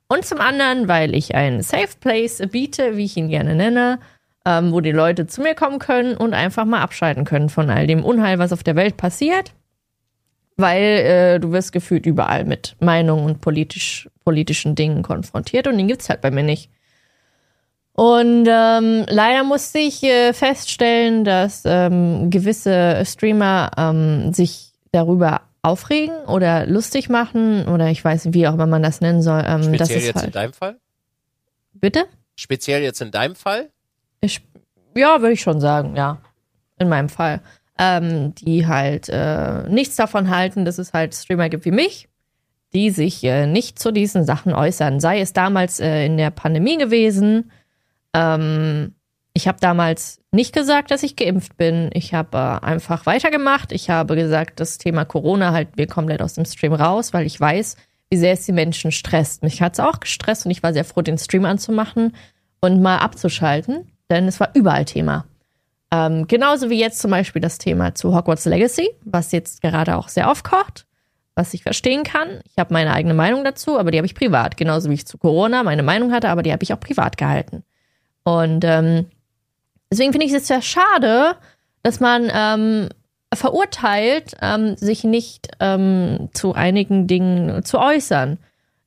[0.07, 3.99] Und zum anderen, weil ich einen Safe Place biete, wie ich ihn gerne nenne,
[4.45, 7.85] ähm, wo die Leute zu mir kommen können und einfach mal abschalten können von all
[7.85, 9.53] dem Unheil, was auf der Welt passiert.
[10.55, 15.87] Weil äh, du wirst gefühlt überall mit Meinungen und politisch, politischen Dingen konfrontiert und den
[15.87, 16.71] gibt es halt bei mir nicht.
[17.99, 26.15] Und ähm, leider musste ich äh, feststellen, dass ähm, gewisse Streamer ähm, sich darüber aufregen
[26.27, 29.43] oder lustig machen oder ich weiß wie auch immer man das nennen soll.
[29.43, 30.77] Ähm, Speziell das ist jetzt halt, in deinem Fall?
[31.73, 32.05] Bitte?
[32.35, 33.71] Speziell jetzt in deinem Fall?
[34.21, 34.41] Ich,
[34.95, 36.19] ja, würde ich schon sagen, ja.
[36.77, 37.41] In meinem Fall.
[37.79, 42.09] Ähm, die halt äh, nichts davon halten, dass es halt Streamer gibt wie mich,
[42.73, 44.99] die sich äh, nicht zu diesen Sachen äußern.
[44.99, 47.49] Sei es damals äh, in der Pandemie gewesen.
[48.17, 48.95] Ähm,
[49.33, 51.91] ich habe damals nicht gesagt, dass ich geimpft bin.
[51.93, 53.71] Ich habe äh, einfach weitergemacht.
[53.71, 57.39] Ich habe gesagt, das Thema Corona halt mir komplett aus dem Stream raus, weil ich
[57.39, 57.77] weiß,
[58.09, 59.43] wie sehr es die Menschen stresst.
[59.43, 62.15] Mich hat es auch gestresst und ich war sehr froh, den Stream anzumachen
[62.61, 65.25] und mal abzuschalten, denn es war überall Thema.
[65.91, 70.09] Ähm, genauso wie jetzt zum Beispiel das Thema zu Hogwarts Legacy, was jetzt gerade auch
[70.09, 70.87] sehr aufkocht,
[71.35, 72.41] was ich verstehen kann.
[72.45, 74.57] Ich habe meine eigene Meinung dazu, aber die habe ich privat.
[74.57, 77.63] Genauso wie ich zu Corona meine Meinung hatte, aber die habe ich auch privat gehalten.
[78.27, 79.05] Und ähm,
[79.89, 81.37] deswegen finde ich es sehr schade,
[81.81, 82.89] dass man ähm,
[83.33, 88.37] verurteilt, ähm, sich nicht ähm, zu einigen Dingen zu äußern.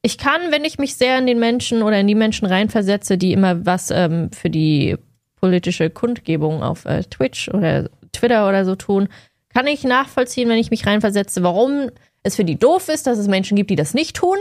[0.03, 3.33] Ich kann, wenn ich mich sehr in den Menschen oder in die Menschen reinversetze, die
[3.33, 4.99] immer was ähm, für die
[5.41, 9.09] politische Kundgebung auf äh, Twitch oder Twitter oder so tun,
[9.55, 11.89] kann ich nachvollziehen, wenn ich mich reinversetze, warum
[12.23, 14.37] es für die doof ist, dass es Menschen gibt, die das nicht tun.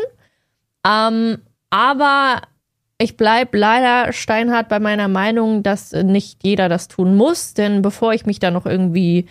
[0.85, 1.37] Ähm,
[1.69, 2.41] aber
[3.01, 8.13] ich bleibe leider steinhart bei meiner Meinung, dass nicht jeder das tun muss, denn bevor
[8.13, 9.25] ich mich da noch irgendwie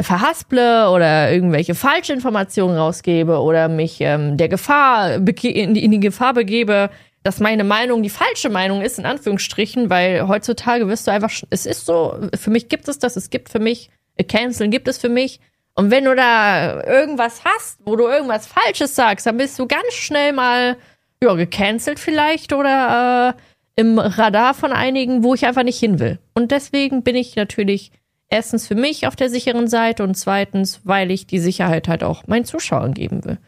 [0.00, 6.32] verhasple oder irgendwelche Falschinformationen rausgebe oder mich ähm, der Gefahr in die, in die Gefahr
[6.32, 6.90] begebe,
[7.22, 11.66] dass meine Meinung die falsche Meinung ist, in Anführungsstrichen, weil heutzutage wirst du einfach, es
[11.66, 14.98] ist so, für mich gibt es das, es gibt für mich, äh, Canceln gibt es
[14.98, 15.38] für mich.
[15.74, 19.92] Und wenn du da irgendwas hast, wo du irgendwas Falsches sagst, dann bist du ganz
[19.92, 20.76] schnell mal,
[21.22, 26.18] ja, gecancelt vielleicht oder äh, im Radar von einigen, wo ich einfach nicht hin will.
[26.34, 27.92] Und deswegen bin ich natürlich
[28.28, 32.26] erstens für mich auf der sicheren Seite und zweitens, weil ich die Sicherheit halt auch
[32.26, 33.38] meinen Zuschauern geben will.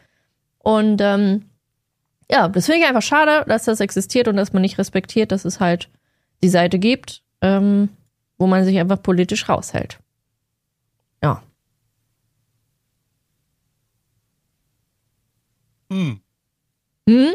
[0.59, 1.45] Und ähm,
[2.31, 5.43] ja, das finde ich einfach schade, dass das existiert und dass man nicht respektiert, dass
[5.43, 5.89] es halt
[6.41, 7.89] die Seite gibt, ähm,
[8.37, 9.99] wo man sich einfach politisch raushält.
[11.21, 11.43] Ja.
[15.91, 16.21] Hm.
[17.07, 17.33] Hm?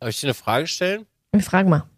[0.00, 1.06] Darf ich dir eine Frage stellen?
[1.32, 1.88] Ich frage mal.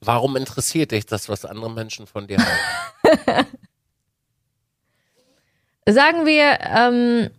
[0.00, 3.48] Warum interessiert dich das, was andere Menschen von dir halten?
[5.88, 7.30] Sagen wir, ähm,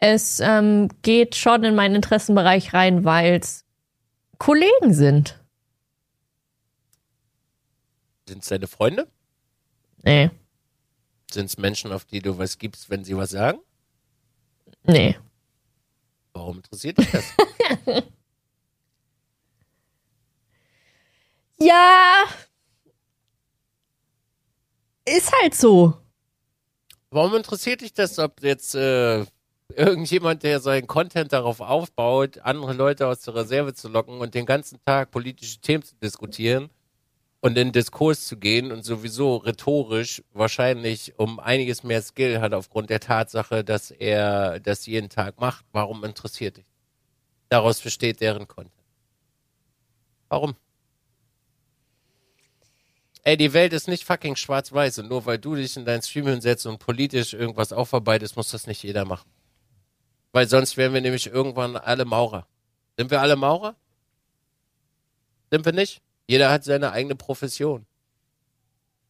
[0.00, 3.64] es ähm, geht schon in meinen Interessenbereich rein, weil es
[4.38, 5.38] Kollegen sind.
[8.28, 9.06] Sind es deine Freunde?
[10.02, 10.30] Nee.
[11.30, 13.60] Sind es Menschen, auf die du was gibst, wenn sie was sagen?
[14.84, 15.16] Nee.
[16.32, 17.24] Warum interessiert dich das?
[21.58, 22.24] ja.
[25.04, 25.94] Ist halt so.
[27.10, 29.24] Warum interessiert dich das, ob jetzt äh,
[29.68, 34.46] irgendjemand, der seinen Content darauf aufbaut, andere Leute aus der Reserve zu locken und den
[34.46, 36.70] ganzen Tag politische Themen zu diskutieren
[37.42, 42.88] und in Diskurs zu gehen und sowieso rhetorisch wahrscheinlich um einiges mehr Skill hat aufgrund
[42.88, 45.64] der Tatsache, dass er das jeden Tag macht?
[45.72, 46.64] Warum interessiert dich?
[47.48, 48.72] Daraus besteht deren Content.
[50.28, 50.54] Warum?
[53.24, 56.28] Ey, die Welt ist nicht fucking schwarz-weiß und nur weil du dich in dein Stream
[56.28, 59.28] hinsetzt und politisch irgendwas aufarbeitest, muss das nicht jeder machen.
[60.30, 62.46] Weil sonst wären wir nämlich irgendwann alle Maurer.
[62.96, 63.74] Sind wir alle Maurer?
[65.50, 66.00] Sind wir nicht?
[66.26, 67.86] Jeder hat seine eigene Profession.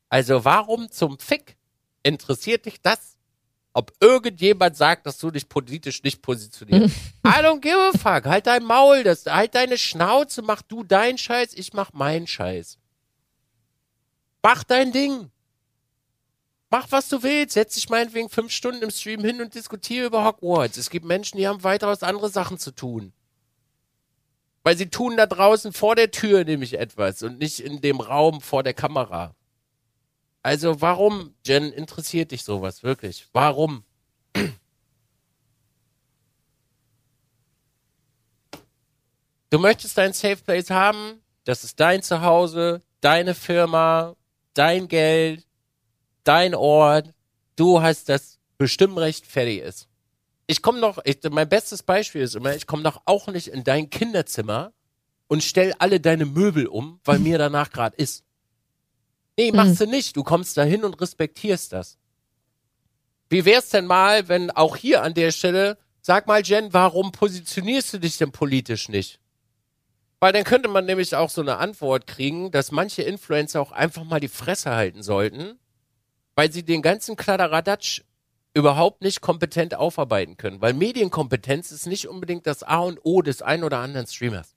[0.08, 1.56] Also warum zum Fick
[2.02, 3.16] interessiert dich das,
[3.72, 6.94] ob irgendjemand sagt, dass du dich politisch nicht positionierst?
[7.26, 8.26] I don't give a fuck.
[8.26, 12.78] Halt dein Maul, das, halt deine Schnauze, mach du deinen Scheiß, ich mach meinen Scheiß.
[14.42, 15.30] Mach dein Ding.
[16.68, 17.54] Mach, was du willst.
[17.54, 20.78] Setz dich meinetwegen fünf Stunden im Stream hin und diskutiere über Hogwarts.
[20.78, 23.12] Es gibt Menschen, die haben weitaus andere Sachen zu tun.
[24.62, 28.40] Weil sie tun da draußen vor der Tür nämlich etwas und nicht in dem Raum
[28.40, 29.34] vor der Kamera.
[30.42, 33.26] Also warum, Jen, interessiert dich sowas wirklich?
[33.32, 33.84] Warum?
[39.50, 44.16] Du möchtest dein Safe Place haben, das ist dein Zuhause, deine Firma,
[44.54, 45.46] dein Geld,
[46.24, 47.12] dein Ort.
[47.56, 49.88] Du hast das Bestimmrecht, fertig ist.
[50.53, 53.64] Ich komme noch, ich, mein bestes Beispiel ist immer, ich komme doch auch nicht in
[53.64, 54.74] dein Kinderzimmer
[55.26, 58.22] und stell alle deine Möbel um, weil mir danach gerade ist.
[59.38, 60.14] Nee, machst du nicht.
[60.14, 61.96] Du kommst da hin und respektierst das.
[63.30, 67.94] Wie wär's denn mal, wenn auch hier an der Stelle, sag mal, Jen, warum positionierst
[67.94, 69.20] du dich denn politisch nicht?
[70.20, 74.05] Weil dann könnte man nämlich auch so eine Antwort kriegen, dass manche Influencer auch einfach
[74.05, 75.59] mal die Fresse halten sollten,
[76.34, 78.03] weil sie den ganzen Kladderadatsch
[78.55, 80.61] überhaupt nicht kompetent aufarbeiten können.
[80.61, 84.55] Weil Medienkompetenz ist nicht unbedingt das A und O des ein oder anderen Streamers.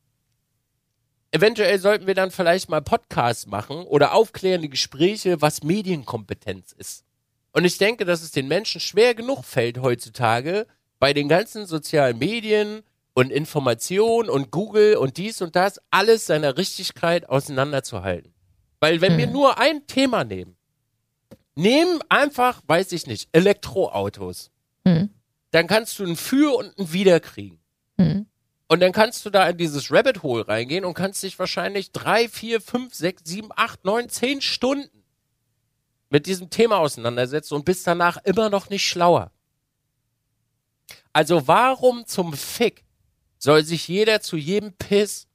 [1.31, 7.03] Eventuell sollten wir dann vielleicht mal Podcasts machen oder aufklärende Gespräche, was Medienkompetenz ist.
[7.51, 10.67] Und ich denke, dass es den Menschen schwer genug fällt heutzutage,
[10.99, 12.83] bei den ganzen sozialen Medien,
[13.15, 18.33] und Information und Google und dies und das, alles seiner Richtigkeit auseinanderzuhalten.
[18.79, 19.17] Weil wenn hm.
[19.17, 20.57] wir nur ein Thema nehmen,
[21.55, 24.51] nehmen einfach, weiß ich nicht, Elektroautos,
[24.85, 25.09] hm.
[25.51, 27.59] dann kannst du ein Für und ein Wider kriegen.
[27.97, 28.27] Hm.
[28.67, 32.27] Und dann kannst du da in dieses Rabbit Hole reingehen und kannst dich wahrscheinlich drei,
[32.27, 35.03] vier, fünf, sechs, sieben, acht, neun, zehn Stunden
[36.09, 39.31] mit diesem Thema auseinandersetzen und bist danach immer noch nicht schlauer.
[41.13, 42.83] Also warum zum Fick
[43.37, 45.27] soll sich jeder zu jedem Piss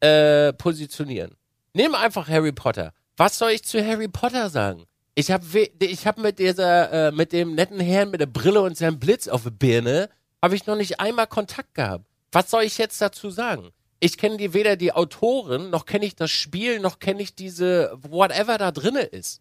[0.00, 1.36] äh, positionieren.
[1.72, 2.92] Nimm einfach Harry Potter.
[3.16, 4.86] Was soll ich zu Harry Potter sagen?
[5.14, 5.44] Ich habe
[5.78, 9.28] ich hab mit dieser äh, mit dem netten Herrn mit der Brille und seinem Blitz
[9.28, 10.10] auf der Birne
[10.42, 12.04] habe ich noch nicht einmal Kontakt gehabt.
[12.32, 13.70] Was soll ich jetzt dazu sagen?
[14.00, 17.96] Ich kenne die weder die Autoren, noch kenne ich das Spiel, noch kenne ich diese
[18.02, 19.40] whatever da drinne ist.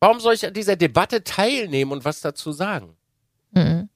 [0.00, 2.94] Warum soll ich an dieser Debatte teilnehmen und was dazu sagen?
[3.52, 3.88] Mhm.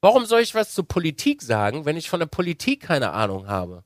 [0.00, 3.84] Warum soll ich was zur Politik sagen, wenn ich von der Politik keine Ahnung habe?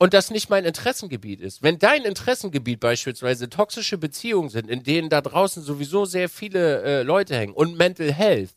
[0.00, 1.62] Und das nicht mein Interessengebiet ist.
[1.62, 7.02] Wenn dein Interessengebiet beispielsweise toxische Beziehungen sind, in denen da draußen sowieso sehr viele äh,
[7.02, 8.50] Leute hängen und Mental Health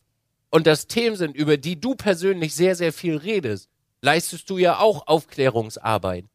[0.50, 3.68] und das Themen sind, über die du persönlich sehr, sehr viel redest,
[4.02, 6.26] leistest du ja auch Aufklärungsarbeit.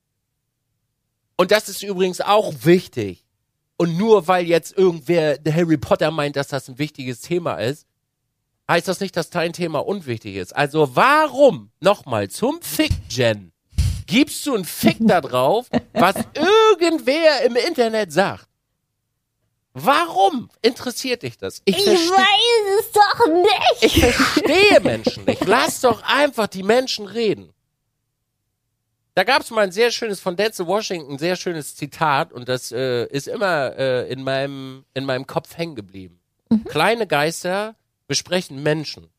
[1.38, 3.24] Und das ist übrigens auch wichtig.
[3.78, 7.86] Und nur weil jetzt irgendwer Harry Potter meint, dass das ein wichtiges Thema ist,
[8.68, 10.54] heißt das nicht, dass dein Thema unwichtig ist.
[10.56, 13.52] Also warum, nochmal zum Fick, Jen,
[14.08, 18.48] gibst du einen Fick da drauf, was irgendwer im Internet sagt?
[19.74, 21.62] Warum interessiert dich das?
[21.66, 23.84] Ich, ich weiß es doch nicht.
[23.84, 25.46] Ich verstehe Menschen nicht.
[25.46, 27.54] Lass doch einfach die Menschen reden.
[29.14, 32.50] Da gab es mal ein sehr schönes von Denzel Washington, ein sehr schönes Zitat und
[32.50, 36.20] das äh, ist immer äh, in meinem in meinem Kopf hängen geblieben.
[36.50, 36.64] Mhm.
[36.66, 37.76] Kleine Geister
[38.08, 39.10] besprechen Menschen.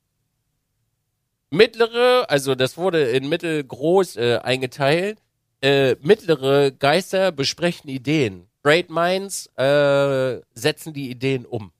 [1.51, 5.23] Mittlere, also das wurde in mittelgroß äh, eingeteilt.
[5.61, 8.49] Äh, mittlere Geister besprechen Ideen.
[8.63, 11.73] Great Minds äh, setzen die Ideen um.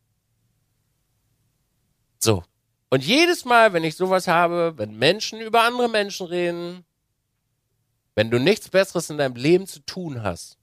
[2.19, 2.43] So.
[2.91, 6.85] Und jedes Mal, wenn ich sowas habe, wenn Menschen über andere Menschen reden,
[8.15, 10.57] wenn du nichts Besseres in deinem Leben zu tun hast,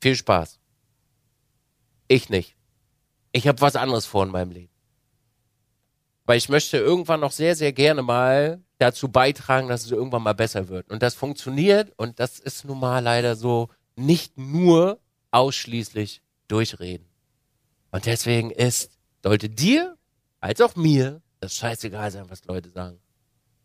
[0.00, 0.58] viel Spaß.
[2.08, 2.56] Ich nicht.
[3.32, 4.71] Ich habe was anderes vor in meinem Leben.
[6.32, 10.32] Weil ich möchte irgendwann noch sehr, sehr gerne mal dazu beitragen, dass es irgendwann mal
[10.32, 10.90] besser wird.
[10.90, 14.98] Und das funktioniert und das ist nun mal leider so nicht nur
[15.30, 17.06] ausschließlich durchreden.
[17.90, 19.98] Und deswegen ist, sollte dir
[20.40, 22.98] als auch mir das scheißegal sein, was Leute sagen,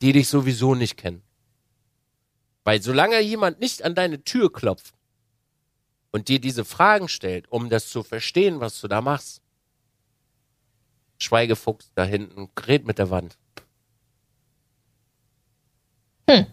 [0.02, 1.24] die dich sowieso nicht kennen.
[2.66, 4.94] Weil solange jemand nicht an deine Tür klopft
[6.12, 9.42] und dir diese Fragen stellt, um das zu verstehen, was du da machst,
[11.20, 13.38] Schweigefuchs da hinten, gerät mit der Wand.
[16.30, 16.46] Hm.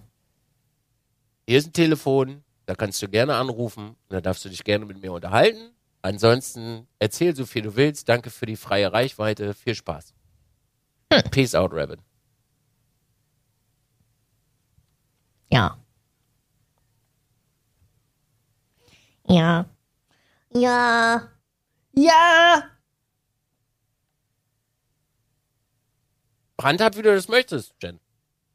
[1.46, 5.00] Hier ist ein Telefon, da kannst du gerne anrufen, da darfst du dich gerne mit
[5.02, 5.70] mir unterhalten.
[6.02, 8.08] Ansonsten erzähl so viel du willst.
[8.10, 9.54] Danke für die freie Reichweite.
[9.54, 10.12] Viel Spaß.
[11.10, 11.22] Hm.
[11.30, 12.00] Peace out, Rabbit.
[15.50, 15.78] Ja.
[19.28, 19.64] Ja.
[20.52, 21.28] Ja.
[21.94, 22.70] Ja.
[26.62, 28.00] Handhab, wie du das möchtest, Jen.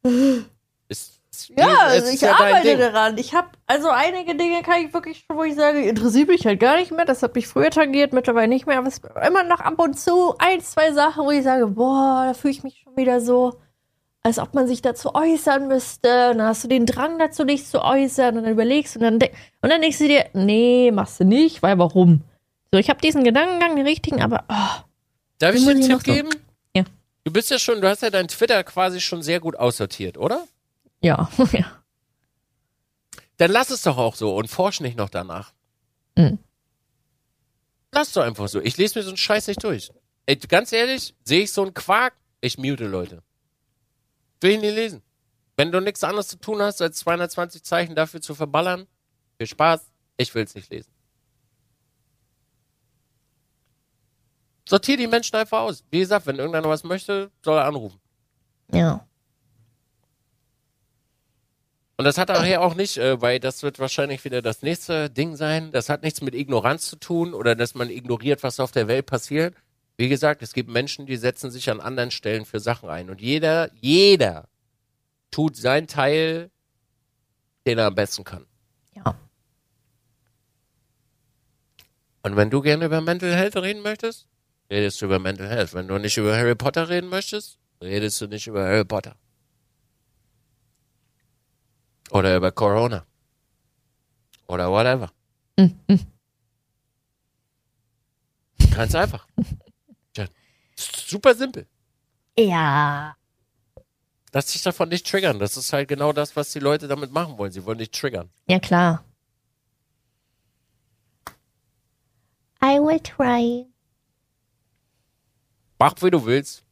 [0.88, 1.20] ist,
[1.50, 1.60] jetzt.
[1.60, 3.18] Ja, also ist ich ja arbeite daran.
[3.18, 6.60] Ich habe also einige Dinge kann ich wirklich schon, wo ich sage, interessiert mich halt
[6.60, 7.06] gar nicht mehr.
[7.06, 8.78] Das hat mich früher tangiert, mittlerweile nicht mehr.
[8.78, 12.26] Aber es ist immer noch ab und zu ein, zwei Sachen, wo ich sage, boah,
[12.28, 13.60] da fühle ich mich schon wieder so,
[14.22, 16.32] als ob man sich dazu äußern müsste.
[16.32, 19.16] Und dann hast du den Drang dazu, dich zu äußern und dann überlegst und dann,
[19.16, 22.22] und dann denkst du dir, nee, machst du nicht, weil warum?
[22.72, 24.84] So, ich habe diesen Gedankengang, den richtigen, aber oh,
[25.40, 26.40] Darf ich dir einen Tipp noch so?
[27.24, 30.48] Du bist ja schon, du hast ja dein Twitter quasi schon sehr gut aussortiert, oder?
[31.02, 31.84] ja, ja.
[33.38, 35.54] Dann lass es doch auch so und forsch nicht noch danach.
[36.18, 36.40] Mhm.
[37.92, 38.60] Lass doch einfach so.
[38.62, 39.92] Ich lese mir so einen Scheiß nicht durch.
[40.26, 43.24] Ey, ganz ehrlich, sehe ich so einen Quark, ich mute Leute.
[44.42, 45.02] Will ich nie lesen.
[45.56, 48.88] Wenn du nichts anderes zu tun hast, als 220 Zeichen dafür zu verballern,
[49.38, 50.92] viel Spaß, ich will's nicht lesen.
[54.70, 55.84] Sortier die Menschen einfach aus.
[55.90, 58.00] Wie gesagt, wenn irgendeiner was möchte, soll er anrufen.
[58.72, 59.04] Ja.
[61.98, 65.36] Und das hat nachher auch nicht, äh, weil das wird wahrscheinlich wieder das nächste Ding
[65.36, 65.72] sein.
[65.72, 69.08] Das hat nichts mit Ignoranz zu tun oder dass man ignoriert, was auf der Welt
[69.08, 69.56] passiert.
[69.98, 73.10] Wie gesagt, es gibt Menschen, die setzen sich an anderen Stellen für Sachen ein.
[73.10, 74.50] Und jeder, jeder
[75.32, 76.52] tut seinen Teil,
[77.66, 78.46] den er am besten kann.
[78.96, 79.16] Ja.
[82.22, 84.30] Und wenn du gerne über Mental Health reden möchtest,
[84.70, 85.74] redest du über Mental Health.
[85.74, 89.16] Wenn du nicht über Harry Potter reden möchtest, redest du nicht über Harry Potter.
[92.12, 93.06] Oder über Corona.
[94.48, 95.12] Oder whatever.
[98.74, 99.28] Ganz einfach.
[100.14, 100.26] Tja,
[100.76, 101.68] super simpel.
[102.38, 103.16] Ja.
[104.32, 105.40] Lass dich davon nicht triggern.
[105.40, 107.52] Das ist halt genau das, was die Leute damit machen wollen.
[107.52, 108.30] Sie wollen dich triggern.
[108.48, 109.04] Ja, klar.
[112.62, 113.66] I will try.
[115.80, 116.64] Mach, wie du willst.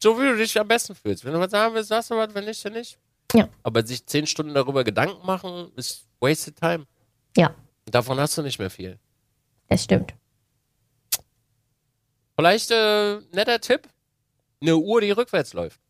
[0.00, 1.24] So wie du dich am besten fühlst.
[1.24, 2.96] Wenn du was sagen willst, sagst du was, wenn nicht, dann nicht.
[3.34, 3.48] Ja.
[3.62, 6.86] Aber sich zehn Stunden darüber Gedanken machen, ist wasted time.
[7.36, 7.54] Ja,
[7.84, 8.98] davon hast du nicht mehr viel.
[9.68, 10.14] das stimmt.
[12.36, 13.88] Vielleicht äh, netter Tipp.
[14.60, 15.80] Eine Uhr, die rückwärts läuft.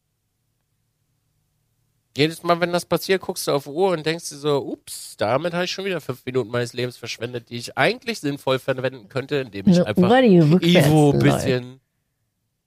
[2.19, 5.17] Jedes Mal, wenn das passiert, guckst du auf die Uhr und denkst dir so, ups,
[5.19, 9.09] damit habe ich schon wieder fünf Minuten meines Lebens verschwendet, die ich eigentlich sinnvoll verwenden
[9.09, 11.81] könnte, indem ich Eine einfach Ivo ein bisschen.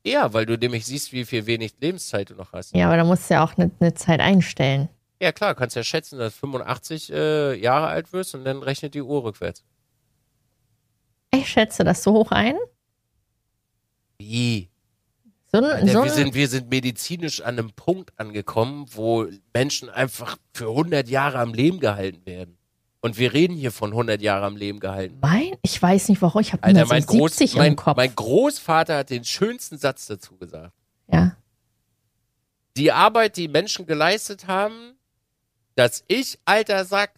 [0.06, 2.74] Ja, weil du nämlich siehst, wie viel wenig Lebenszeit du noch hast.
[2.74, 4.88] Ja, aber da musst du ja auch eine ne Zeit einstellen.
[5.22, 8.93] Ja, klar, kannst ja schätzen, dass du 85 äh, Jahre alt wirst und dann rechnet
[8.93, 9.66] die Uhr rückwärts.
[11.34, 12.56] Ich schätze das so hoch ein.
[14.18, 14.70] Wie?
[15.54, 20.38] So Alter, so wir, sind, wir sind medizinisch an einem Punkt angekommen, wo Menschen einfach
[20.54, 22.58] für 100 Jahre am Leben gehalten werden.
[23.02, 25.18] Und wir reden hier von 100 Jahre am Leben gehalten.
[25.22, 27.97] mein, ich weiß nicht warum, ich habe immer mein, so Groß, 70 mein, im Kopf.
[27.97, 30.72] mein Großvater hat den schönsten Satz dazu gesagt.
[31.12, 31.36] ja.
[32.78, 34.93] Die Arbeit, die Menschen geleistet haben,
[35.76, 37.12] dass ich, alter Sack,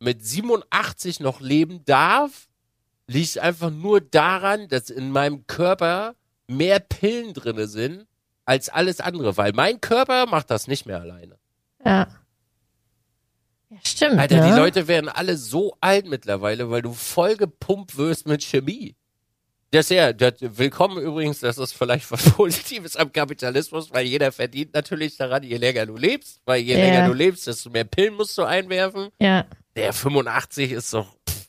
[0.00, 2.48] mit 87 noch leben darf,
[3.06, 6.16] liegt einfach nur daran, dass in meinem Körper
[6.48, 8.06] mehr Pillen drinne sind
[8.44, 11.38] als alles andere, weil mein Körper macht das nicht mehr alleine.
[11.84, 12.08] Ja.
[13.70, 14.18] Ja, stimmt.
[14.18, 14.50] Alter, ne?
[14.52, 18.94] die Leute werden alle so alt mittlerweile, weil du voll gepumpt wirst mit Chemie.
[19.70, 24.72] Das ja, das, willkommen übrigens, das ist vielleicht was Positives am Kapitalismus, weil jeder verdient
[24.74, 26.78] natürlich daran, je länger du lebst, weil je Ja.
[26.84, 29.08] länger du lebst, desto mehr Pillen musst du einwerfen.
[29.20, 29.46] Ja.
[29.74, 31.48] Der 85 ist doch, pff,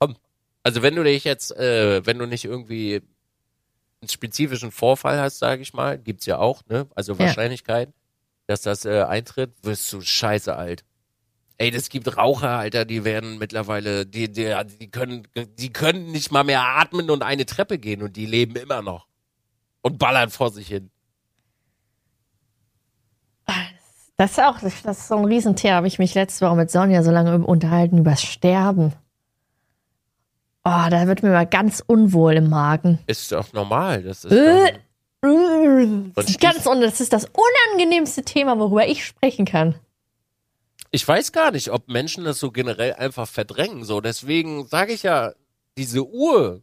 [0.00, 0.16] komm.
[0.64, 3.02] Also wenn du dich jetzt, äh, wenn du nicht irgendwie
[4.04, 6.86] einen spezifischen Vorfall hast, sage ich mal, gibt's ja auch, ne?
[6.94, 7.92] Also Wahrscheinlichkeit,
[8.46, 10.84] dass das äh, eintritt, wirst du scheiße alt.
[11.56, 15.26] Ey, das gibt Raucher, Alter, die werden mittlerweile, die, die, die können,
[15.58, 19.06] die können nicht mal mehr atmen und eine Treppe gehen und die leben immer noch.
[19.80, 20.90] Und ballern vor sich hin.
[24.16, 25.74] Das ist auch, das ist so ein Riesenthema.
[25.76, 28.92] Habe ich mich letzte Woche mit Sonja so lange unterhalten übers Sterben.
[30.66, 32.98] Oh, da wird mir mal ganz unwohl im Magen.
[33.06, 34.02] Ist doch normal.
[34.02, 34.72] Das ist Äh.
[34.72, 39.74] doch, Das ist ganz un das ist das unangenehmste Thema, worüber ich sprechen kann.
[40.90, 43.84] ich weiß gar nicht, ob Menschen das so generell einfach verdrängen.
[43.84, 45.32] So, deswegen sage ich ja,
[45.76, 46.62] diese Uhr,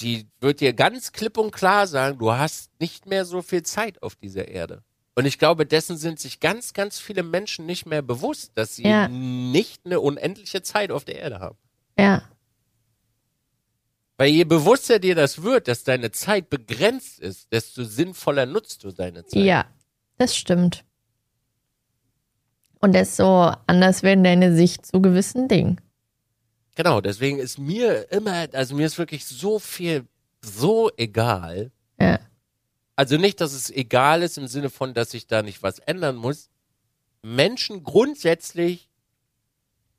[0.00, 4.02] die wird dir ganz klipp und klar sagen, du hast nicht mehr so viel Zeit
[4.02, 4.82] auf dieser Erde.
[5.14, 8.82] Und ich glaube, dessen sind sich ganz, ganz viele Menschen nicht mehr bewusst, dass sie
[8.86, 9.06] Ja.
[9.08, 11.56] nicht eine unendliche Zeit auf der Erde haben.
[11.98, 12.22] Ja.
[14.16, 18.92] Weil je bewusster dir das wird, dass deine Zeit begrenzt ist, desto sinnvoller nutzt du
[18.92, 19.42] deine Zeit.
[19.42, 19.66] Ja,
[20.18, 20.84] das stimmt.
[22.80, 25.80] Und desto anders werden deine Sicht zu gewissen Dingen.
[26.76, 30.06] Genau, deswegen ist mir immer, also mir ist wirklich so viel
[30.42, 32.18] so egal, Ja.
[32.96, 36.16] Also nicht, dass es egal ist im Sinne von, dass ich da nicht was ändern
[36.16, 36.50] muss.
[37.22, 38.88] Menschen grundsätzlich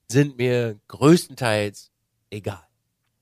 [0.07, 1.91] sind mir größtenteils
[2.29, 2.65] egal.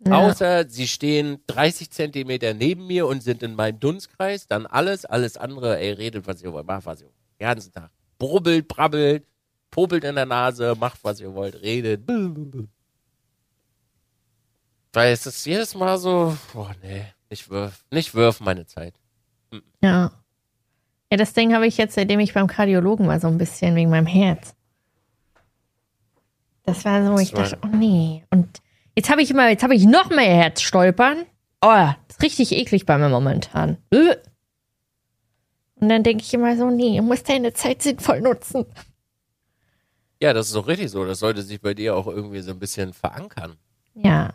[0.06, 0.18] Ja.
[0.20, 5.38] Außer sie stehen 30 Zentimeter neben mir und sind in meinem Dunstkreis, dann alles, alles
[5.38, 7.16] andere, ey, redet, was ihr wollt, macht, was ihr wollt.
[7.40, 7.90] Den ganzen Tag.
[8.20, 9.26] Brubbelt, brabbelt,
[9.72, 12.02] popelt in der Nase, macht, was ihr wollt, redet.
[14.94, 18.94] Weil es ist jedes Mal so, boah, nee, nicht wirf, nicht wirf meine Zeit.
[19.82, 20.12] Ja.
[21.12, 23.90] Ja, das Ding habe ich jetzt, seitdem ich beim Kardiologen war, so ein bisschen wegen
[23.90, 24.56] meinem Herz.
[26.64, 28.24] Das war so, Das ich war- dachte, oh nee.
[28.32, 28.62] Und
[28.96, 31.26] jetzt habe ich immer, jetzt habe ich noch mehr Herzstolpern.
[31.62, 33.78] Oh, das ist richtig eklig bei mir momentan.
[33.92, 34.16] Äh.
[35.76, 38.66] Und dann denke ich immer so, nee, du musst deine Zeit sinnvoll nutzen.
[40.22, 41.06] Ja, das ist doch richtig so.
[41.06, 43.58] Das sollte sich bei dir auch irgendwie so ein bisschen verankern.
[43.94, 44.34] Ja.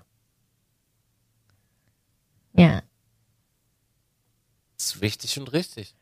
[2.53, 2.83] Ja.
[4.77, 5.95] Das ist wichtig und richtig.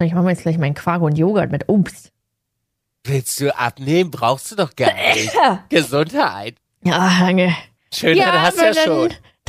[0.00, 2.12] Ich mache mir jetzt gleich meinen Quark und Joghurt mit Obst.
[3.08, 4.10] Willst du abnehmen?
[4.10, 5.32] Brauchst du doch gar nicht.
[5.70, 6.56] Gesundheit.
[6.84, 7.56] Ja, danke.
[7.92, 9.14] Schönheit hast du ja schon.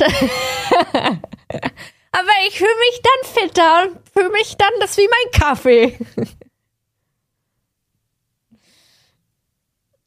[2.12, 5.98] aber ich fühle mich dann fitter und fühle mich dann, das wie mein Kaffee.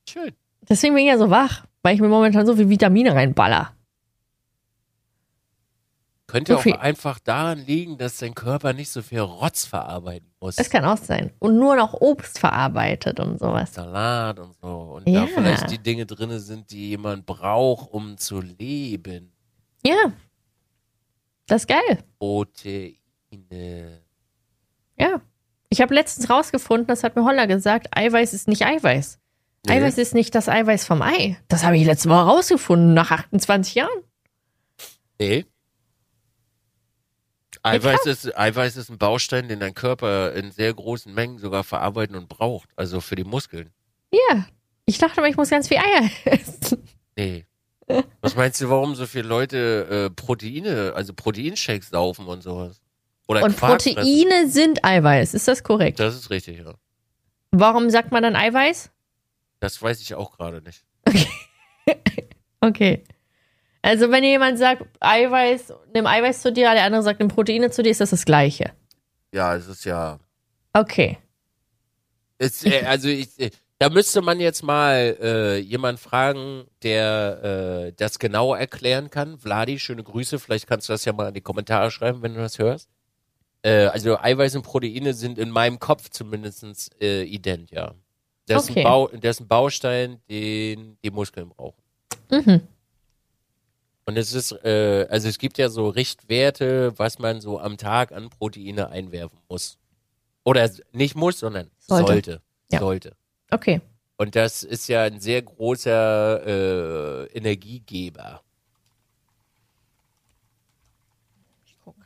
[0.10, 0.34] Schön.
[0.68, 3.76] Deswegen bin ich ja so wach, weil ich mir momentan so viel Vitamine reinballer.
[6.34, 10.56] Könnte viel- auch einfach daran liegen, dass dein Körper nicht so viel Rotz verarbeiten muss.
[10.56, 11.32] Das kann auch sein.
[11.40, 13.74] Und nur noch Obst verarbeitet und sowas.
[13.74, 14.68] Salat und so.
[14.98, 15.22] Und Ja.
[15.22, 19.32] da vielleicht die Dinge drin sind, die jemand braucht, um zu leben.
[19.86, 20.12] Ja.
[21.48, 22.04] Das ist geil.
[22.20, 24.02] Proteine.
[24.98, 25.22] Ja.
[25.70, 29.20] Ich habe letztens rausgefunden, das hat mir Holler gesagt, Eiweiß ist nicht Eiweiß.
[29.66, 29.74] Nee.
[29.74, 31.38] Eiweiß ist nicht das Eiweiß vom Ei.
[31.48, 33.90] Das habe ich letztes Mal rausgefunden, nach 28 Jahren.
[35.20, 35.46] Nee.
[37.64, 42.16] Eiweiß ist, Eiweiß ist ein Baustein, den dein Körper in sehr großen Mengen sogar verarbeiten
[42.16, 42.70] und braucht.
[42.76, 43.72] Also für die Muskeln.
[44.12, 44.46] Ja.
[44.86, 46.84] Ich dachte aber, ich muss ganz viel Eier essen.
[47.16, 47.46] Nee.
[48.22, 52.82] Was meinst du, warum so viele Leute äh, Proteine, also Proteinshakes saufen und sowas?
[53.28, 53.96] Oder Und Quark fressen?
[53.96, 55.34] Proteine sind Eiweiß.
[55.34, 56.00] Ist das korrekt?
[56.00, 56.74] Das ist richtig, ja.
[57.52, 58.92] Warum sagt man dann Eiweiß?
[59.60, 60.84] Das weiß ich auch gerade nicht.
[62.60, 63.04] Okay.
[63.84, 67.84] Also wenn jemand sagt Eiweiß, nimm Eiweiß zu dir, der andere sagt nimm Proteine zu
[67.84, 68.72] dir, ist das das Gleiche.
[69.34, 70.20] Ja, es ist ja.
[70.72, 71.18] Okay.
[72.38, 77.94] Es, äh, also ich, äh, da müsste man jetzt mal äh, jemand fragen, der äh,
[77.98, 79.38] das genau erklären kann.
[79.38, 80.40] Vladi, schöne Grüße.
[80.40, 82.90] Vielleicht kannst du das ja mal in die Kommentare schreiben, wenn du das hörst.
[83.64, 87.94] Äh, also Eiweiß und Proteine sind in meinem Kopf zumindest äh, ident, ja.
[88.48, 88.80] Das, ist Okay.
[88.80, 91.82] ein Bau, das ist ein Baustein, den die Muskeln brauchen.
[92.32, 92.62] Mhm.
[94.06, 98.12] Und es ist, äh, also es gibt ja so Richtwerte, was man so am Tag
[98.12, 99.78] an Proteine einwerfen muss.
[100.44, 102.08] Oder nicht muss, sondern Sollte.
[102.08, 102.42] sollte.
[102.72, 102.80] Ja.
[102.80, 103.16] Sollte.
[103.50, 103.82] Okay.
[104.18, 108.42] Und das ist ja ein sehr großer äh, Energiegeber.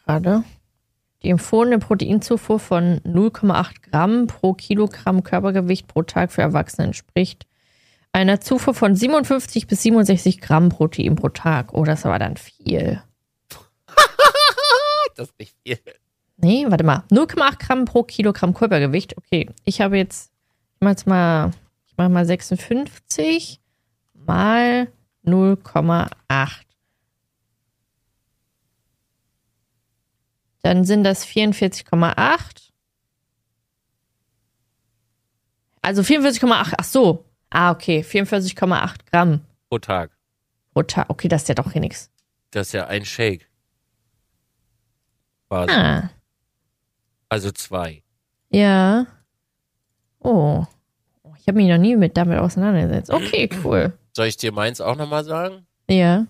[0.06, 0.44] Gerade.
[1.24, 7.47] Die empfohlene Proteinzufuhr von 0,8 Gramm pro Kilogramm Körpergewicht pro Tag für Erwachsene entspricht
[8.18, 11.74] einer Zufuhr von 57 bis 67 Gramm Protein pro Tag.
[11.74, 13.02] Oh, das war dann viel.
[15.16, 15.80] Das ist nicht viel.
[16.38, 17.04] Nee, warte mal.
[17.10, 19.18] 0,8 Gramm pro Kilogramm Körpergewicht.
[19.18, 20.32] Okay, ich habe jetzt,
[20.76, 21.52] ich mache jetzt mal,
[21.88, 23.60] ich mache mal 56
[24.14, 24.92] mal
[25.26, 26.10] 0,8.
[30.62, 32.72] Dann sind das 44,8.
[35.82, 36.74] Also 44,8.
[36.78, 37.27] Ach so.
[37.50, 38.02] Ah, okay.
[38.02, 40.12] 44,8 Gramm Pro Tag.
[40.74, 41.10] pro Tag.
[41.10, 42.12] Okay, das ist ja doch hier nichts.
[42.52, 43.48] Das ist ja ein Shake.
[45.50, 45.72] Quasi.
[45.72, 46.10] Ah,
[47.30, 48.04] Also zwei.
[48.50, 49.06] ja.
[50.20, 50.66] Oh.
[51.24, 53.12] Oh, Ich habe mich noch nie mit damit auseinandergesetzt.
[53.12, 53.98] Okay, cool.
[54.14, 55.66] Soll ich dir meins auch nochmal sagen?
[55.90, 56.26] Ja.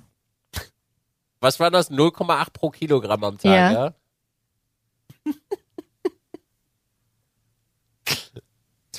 [1.40, 1.90] Was war das?
[1.92, 3.72] 0,8 pro Kilogramm am Tag, Ja.
[3.72, 3.94] ja?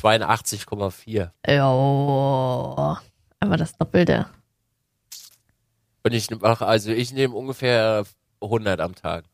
[0.02, 1.30] 82,4.
[1.46, 3.00] Ja.
[3.40, 4.26] Aber das Doppelte.
[6.02, 8.04] Und ich mache, also ich nehme ungefähr
[8.40, 9.24] 100 am Tag.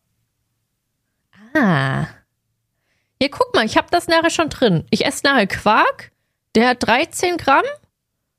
[1.55, 2.07] Ah.
[3.21, 4.85] Hier, guck mal, ich habe das nachher schon drin.
[4.91, 6.11] Ich esse nachher Quark.
[6.55, 7.65] Der hat 13 Gramm.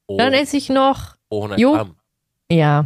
[0.08, 1.74] Pro, Dann esse ich noch, pro 100 Jo.
[1.74, 1.96] Gramm.
[2.52, 2.86] ja,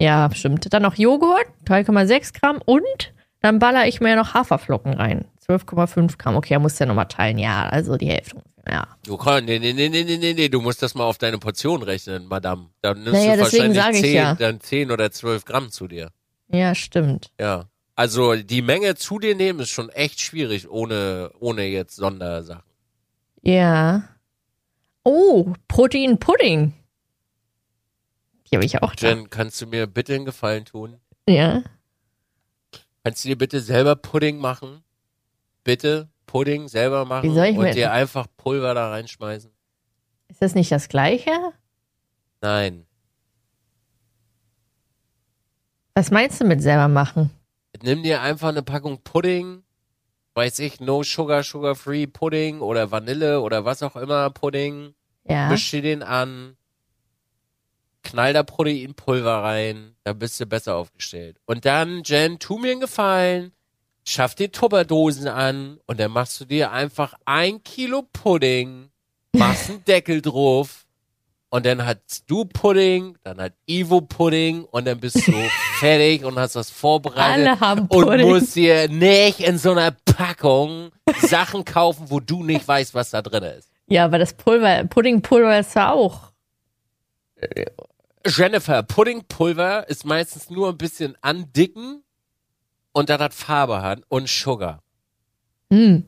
[0.00, 0.72] ja, stimmt.
[0.72, 2.60] Dann noch Joghurt, 3,6 Gramm.
[2.64, 5.26] Und dann baller ich mir noch Haferflocken rein.
[5.46, 6.36] 12,5 Gramm.
[6.36, 7.38] Okay, er muss ja nochmal teilen.
[7.38, 8.42] Ja, also die Hälfte.
[8.70, 8.86] Ja.
[9.04, 11.82] Du kannst, nee, nee, nee, nee, nee, nee, du musst das mal auf deine Portion
[11.82, 12.68] rechnen, Madame.
[12.82, 14.34] Dann nimmst Naja, du wahrscheinlich 10, ja.
[14.36, 16.12] dann 10 oder 12 Gramm zu dir.
[16.48, 17.32] Ja, stimmt.
[17.40, 17.68] Ja.
[17.96, 22.62] Also die Menge zu dir nehmen ist schon echt schwierig, ohne, ohne jetzt Sondersachen.
[23.42, 24.04] Ja.
[25.02, 26.72] Oh, Proteinpudding.
[28.50, 29.08] Die habe ich auch da.
[29.08, 31.00] Jen, kannst du mir bitte einen Gefallen tun?
[31.28, 31.62] Ja.
[33.02, 34.82] Kannst du dir bitte selber Pudding machen?
[35.64, 39.50] Bitte Pudding selber machen Wie soll ich und mir- dir einfach Pulver da reinschmeißen?
[40.28, 41.32] Ist das nicht das gleiche?
[42.40, 42.86] Nein.
[45.94, 47.30] Was meinst du mit selber machen?
[47.82, 49.64] Nimm dir einfach eine Packung Pudding,
[50.34, 54.94] weiß ich, no sugar, sugar free Pudding oder Vanille oder was auch immer Pudding.
[55.24, 55.48] Ja.
[55.48, 56.56] Misch dir den an,
[58.02, 61.38] knall da Proteinpulver rein, da bist du besser aufgestellt.
[61.44, 63.52] Und dann, Jen, tu mir einen Gefallen,
[64.06, 68.90] schaff dir Tupperdosen an und dann machst du dir einfach ein Kilo Pudding,
[69.32, 70.86] machst einen Deckel drauf
[71.50, 75.32] und dann hast du Pudding, dann hat Ivo Pudding und dann bist du
[75.78, 78.28] fertig und hast das vorbereitet Alle haben und Pudding.
[78.28, 80.90] musst dir nicht in so einer Packung
[81.22, 83.68] Sachen kaufen, wo du nicht weißt, was da drin ist.
[83.88, 86.30] Ja, aber das Pulver, Puddingpulver ist ja auch.
[88.26, 92.04] Jennifer, Puddingpulver ist meistens nur ein bisschen andicken
[92.92, 94.82] und dann hat Farbe hat und Sugar.
[95.72, 96.04] Hm.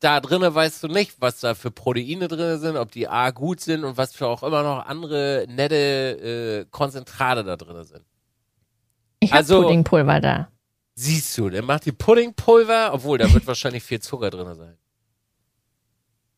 [0.00, 3.60] Da drinnen weißt du nicht, was da für Proteine drin sind, ob die A gut
[3.60, 8.04] sind und was für auch immer noch andere nette äh, Konzentrate da drin sind.
[9.20, 10.48] Ich habe Also- Puddingpulver da.
[10.98, 14.76] Siehst du, dann macht die Puddingpulver, obwohl da wird wahrscheinlich viel Zucker drin sein.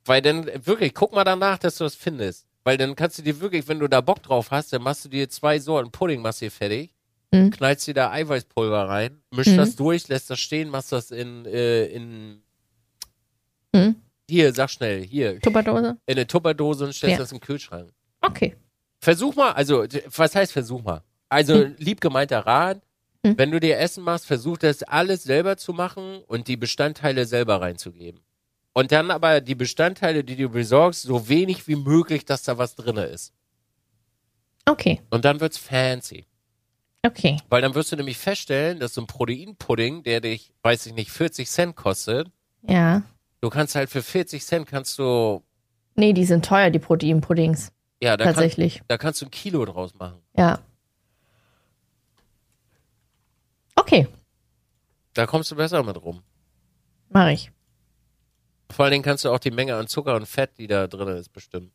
[0.04, 2.46] Weil dann, wirklich, guck mal danach, dass du das findest.
[2.64, 5.08] Weil dann kannst du dir wirklich, wenn du da Bock drauf hast, dann machst du
[5.08, 6.92] dir zwei Sorten Pudding, machst dir fertig,
[7.32, 7.50] Mhm.
[7.50, 9.56] knallst dir da Eiweißpulver rein, mischst Mhm.
[9.58, 12.42] das durch, lässt das stehen, machst das in, äh, in,
[13.74, 13.96] Hm?
[14.28, 15.98] hier, sag schnell, hier, Tupperdose?
[16.06, 17.18] in eine Tupperdose und stellst Ja.
[17.18, 17.92] das in den Kühlschrank.
[18.22, 18.56] Okay.
[19.00, 19.84] Versuch mal, also,
[20.16, 21.02] was heißt versuch mal?
[21.28, 22.80] Also, lieb gemeinter Rat,
[23.26, 23.36] Hm.
[23.36, 27.60] wenn du dir Essen machst, versuch das alles selber zu machen und die Bestandteile selber
[27.60, 28.20] reinzugeben.
[28.72, 32.74] Und dann aber die Bestandteile, die du besorgst, so wenig wie möglich, dass da was
[32.76, 33.32] drinne ist.
[34.66, 35.00] Okay.
[35.10, 36.26] Und dann wird's fancy.
[37.04, 37.36] Okay.
[37.48, 41.10] Weil dann wirst du nämlich feststellen, dass so ein Proteinpudding, der dich, weiß ich nicht,
[41.10, 42.28] 40 Cent kostet,
[42.62, 43.02] Ja.
[43.40, 45.42] du kannst halt für 40 Cent kannst du,
[45.94, 47.72] Nee, die sind teuer, die Proteinpuddings.
[48.02, 48.82] ja, da, kann, Tatsächlich.
[48.88, 50.20] da kannst du ein Kilo draus machen.
[50.36, 50.58] Ja.
[53.76, 54.06] Okay,
[55.14, 56.22] Da kommst du besser mit rum.
[57.10, 57.50] mache ich.
[58.70, 61.08] Vor allen Dingen kannst du auch die Menge an Zucker und Fett, die da drin
[61.08, 61.72] ist, bestimmen.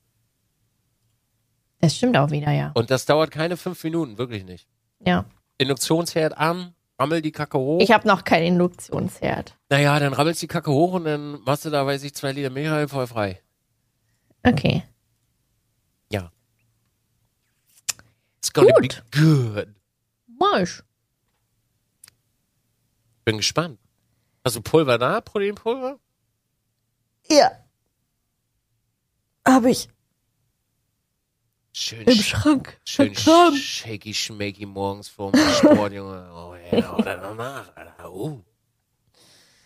[1.79, 2.71] Das stimmt auch wieder, ja.
[2.75, 4.67] Und das dauert keine fünf Minuten, wirklich nicht.
[5.05, 5.25] Ja.
[5.57, 7.79] Induktionsherd an, rammel die Kacke hoch.
[7.81, 9.57] Ich habe noch keinen Induktionsherd.
[9.69, 12.53] naja, dann rammelst die Kacke hoch und dann machst du da, weiß ich, zwei Liter
[12.55, 13.41] rein, voll frei.
[14.45, 14.83] Okay.
[16.09, 16.31] Ja.
[18.37, 19.03] It's gonna Gut.
[19.11, 19.67] be good.
[20.39, 20.83] Marsch.
[23.25, 23.79] Bin gespannt.
[24.43, 25.21] Hast du Pulver da?
[25.21, 25.97] Proteinpulver?
[27.29, 27.51] Ja.
[29.47, 29.87] Habe ich
[31.75, 32.79] Schön, im sch- Schrank.
[32.85, 33.57] schön vergraben.
[33.57, 36.29] shaky schmaky morgens vorm Sport, Junge.
[36.33, 38.11] Oh, ja, oder danach, Alter.
[38.13, 38.39] Oh.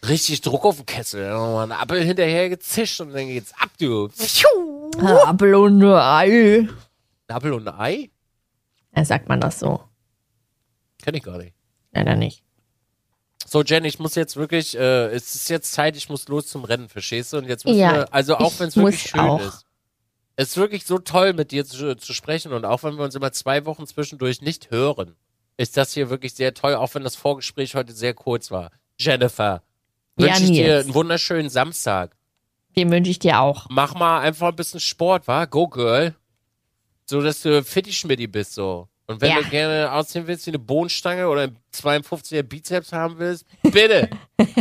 [0.08, 1.24] Richtig Druck auf den Kessel.
[1.24, 4.10] Dann noch mal einen Apfel hinterher gezischt und dann geht's ab, du.
[5.26, 6.60] Apfel und Ei.
[7.28, 8.10] Ein Apfel und ein Ei?
[8.96, 9.84] Ja, sagt man das so?
[11.02, 11.54] Kenn ich gar nicht.
[11.92, 12.42] Leider nicht.
[13.46, 16.64] So, Jen, ich muss jetzt wirklich, äh, es ist jetzt Zeit, ich muss los zum
[16.64, 17.38] Rennen, verstehst du?
[17.38, 19.42] Und jetzt müssen Ja, wir, also auch ich wenn es wirklich muss schön auch.
[19.42, 19.66] ist.
[20.40, 23.16] Es ist wirklich so toll, mit dir zu, zu sprechen und auch wenn wir uns
[23.16, 25.16] immer zwei Wochen zwischendurch nicht hören,
[25.58, 28.72] ist das hier wirklich sehr toll, auch wenn das Vorgespräch heute sehr kurz war.
[29.00, 29.64] Jennifer,
[30.20, 32.16] Ja, wünsche ich dir einen wunderschönen Samstag.
[32.76, 33.66] Den wünsche ich dir auch.
[33.72, 35.46] Mach mal einfach ein bisschen Sport, wa?
[35.46, 36.14] Go, Girl.
[37.06, 38.88] So, dass du Fitti-Schmitti bist, so.
[39.08, 39.42] Und wenn Ja.
[39.42, 44.10] du gerne aussehen willst wie eine Bohnenstange oder ein 52er Bizeps haben willst, bitte,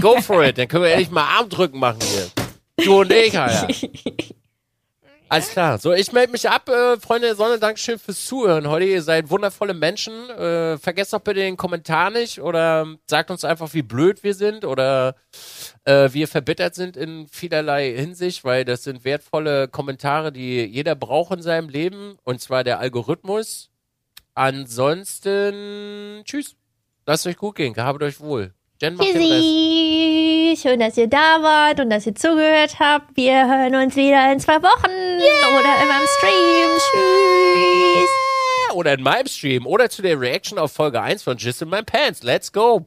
[0.01, 0.57] go for it.
[0.57, 2.85] Dann können wir endlich mal Armdrücken machen hier.
[2.87, 3.69] Du und ich, Alter.
[5.29, 5.79] Alles klar.
[5.79, 7.59] So, ich melde mich ab, äh, Freunde der Sonne.
[7.59, 8.85] Dankeschön fürs Zuhören heute.
[8.85, 10.31] Ihr seid wundervolle Menschen.
[10.31, 14.65] Äh, vergesst doch bitte den Kommentar nicht oder sagt uns einfach, wie blöd wir sind
[14.65, 15.17] oder
[15.85, 21.33] äh, wir verbittert sind in vielerlei Hinsicht, weil das sind wertvolle Kommentare, die jeder braucht
[21.33, 23.71] in seinem Leben und zwar der Algorithmus.
[24.35, 26.55] Ansonsten, tschüss.
[27.05, 28.55] Lasst euch gut gehen, gehabt euch wohl.
[28.81, 29.09] Jen macht.
[29.09, 30.59] Tschüssi.
[30.61, 33.17] Schön, dass ihr da wart und dass ihr zugehört habt.
[33.17, 36.79] Wir hören uns wieder in zwei Wochen oder in meinem Stream.
[36.79, 38.11] Tschüss.
[38.75, 41.83] Oder in meinem Stream oder zu der Reaction auf Folge 1 von Just in My
[41.83, 42.23] Pants.
[42.23, 42.87] Let's go.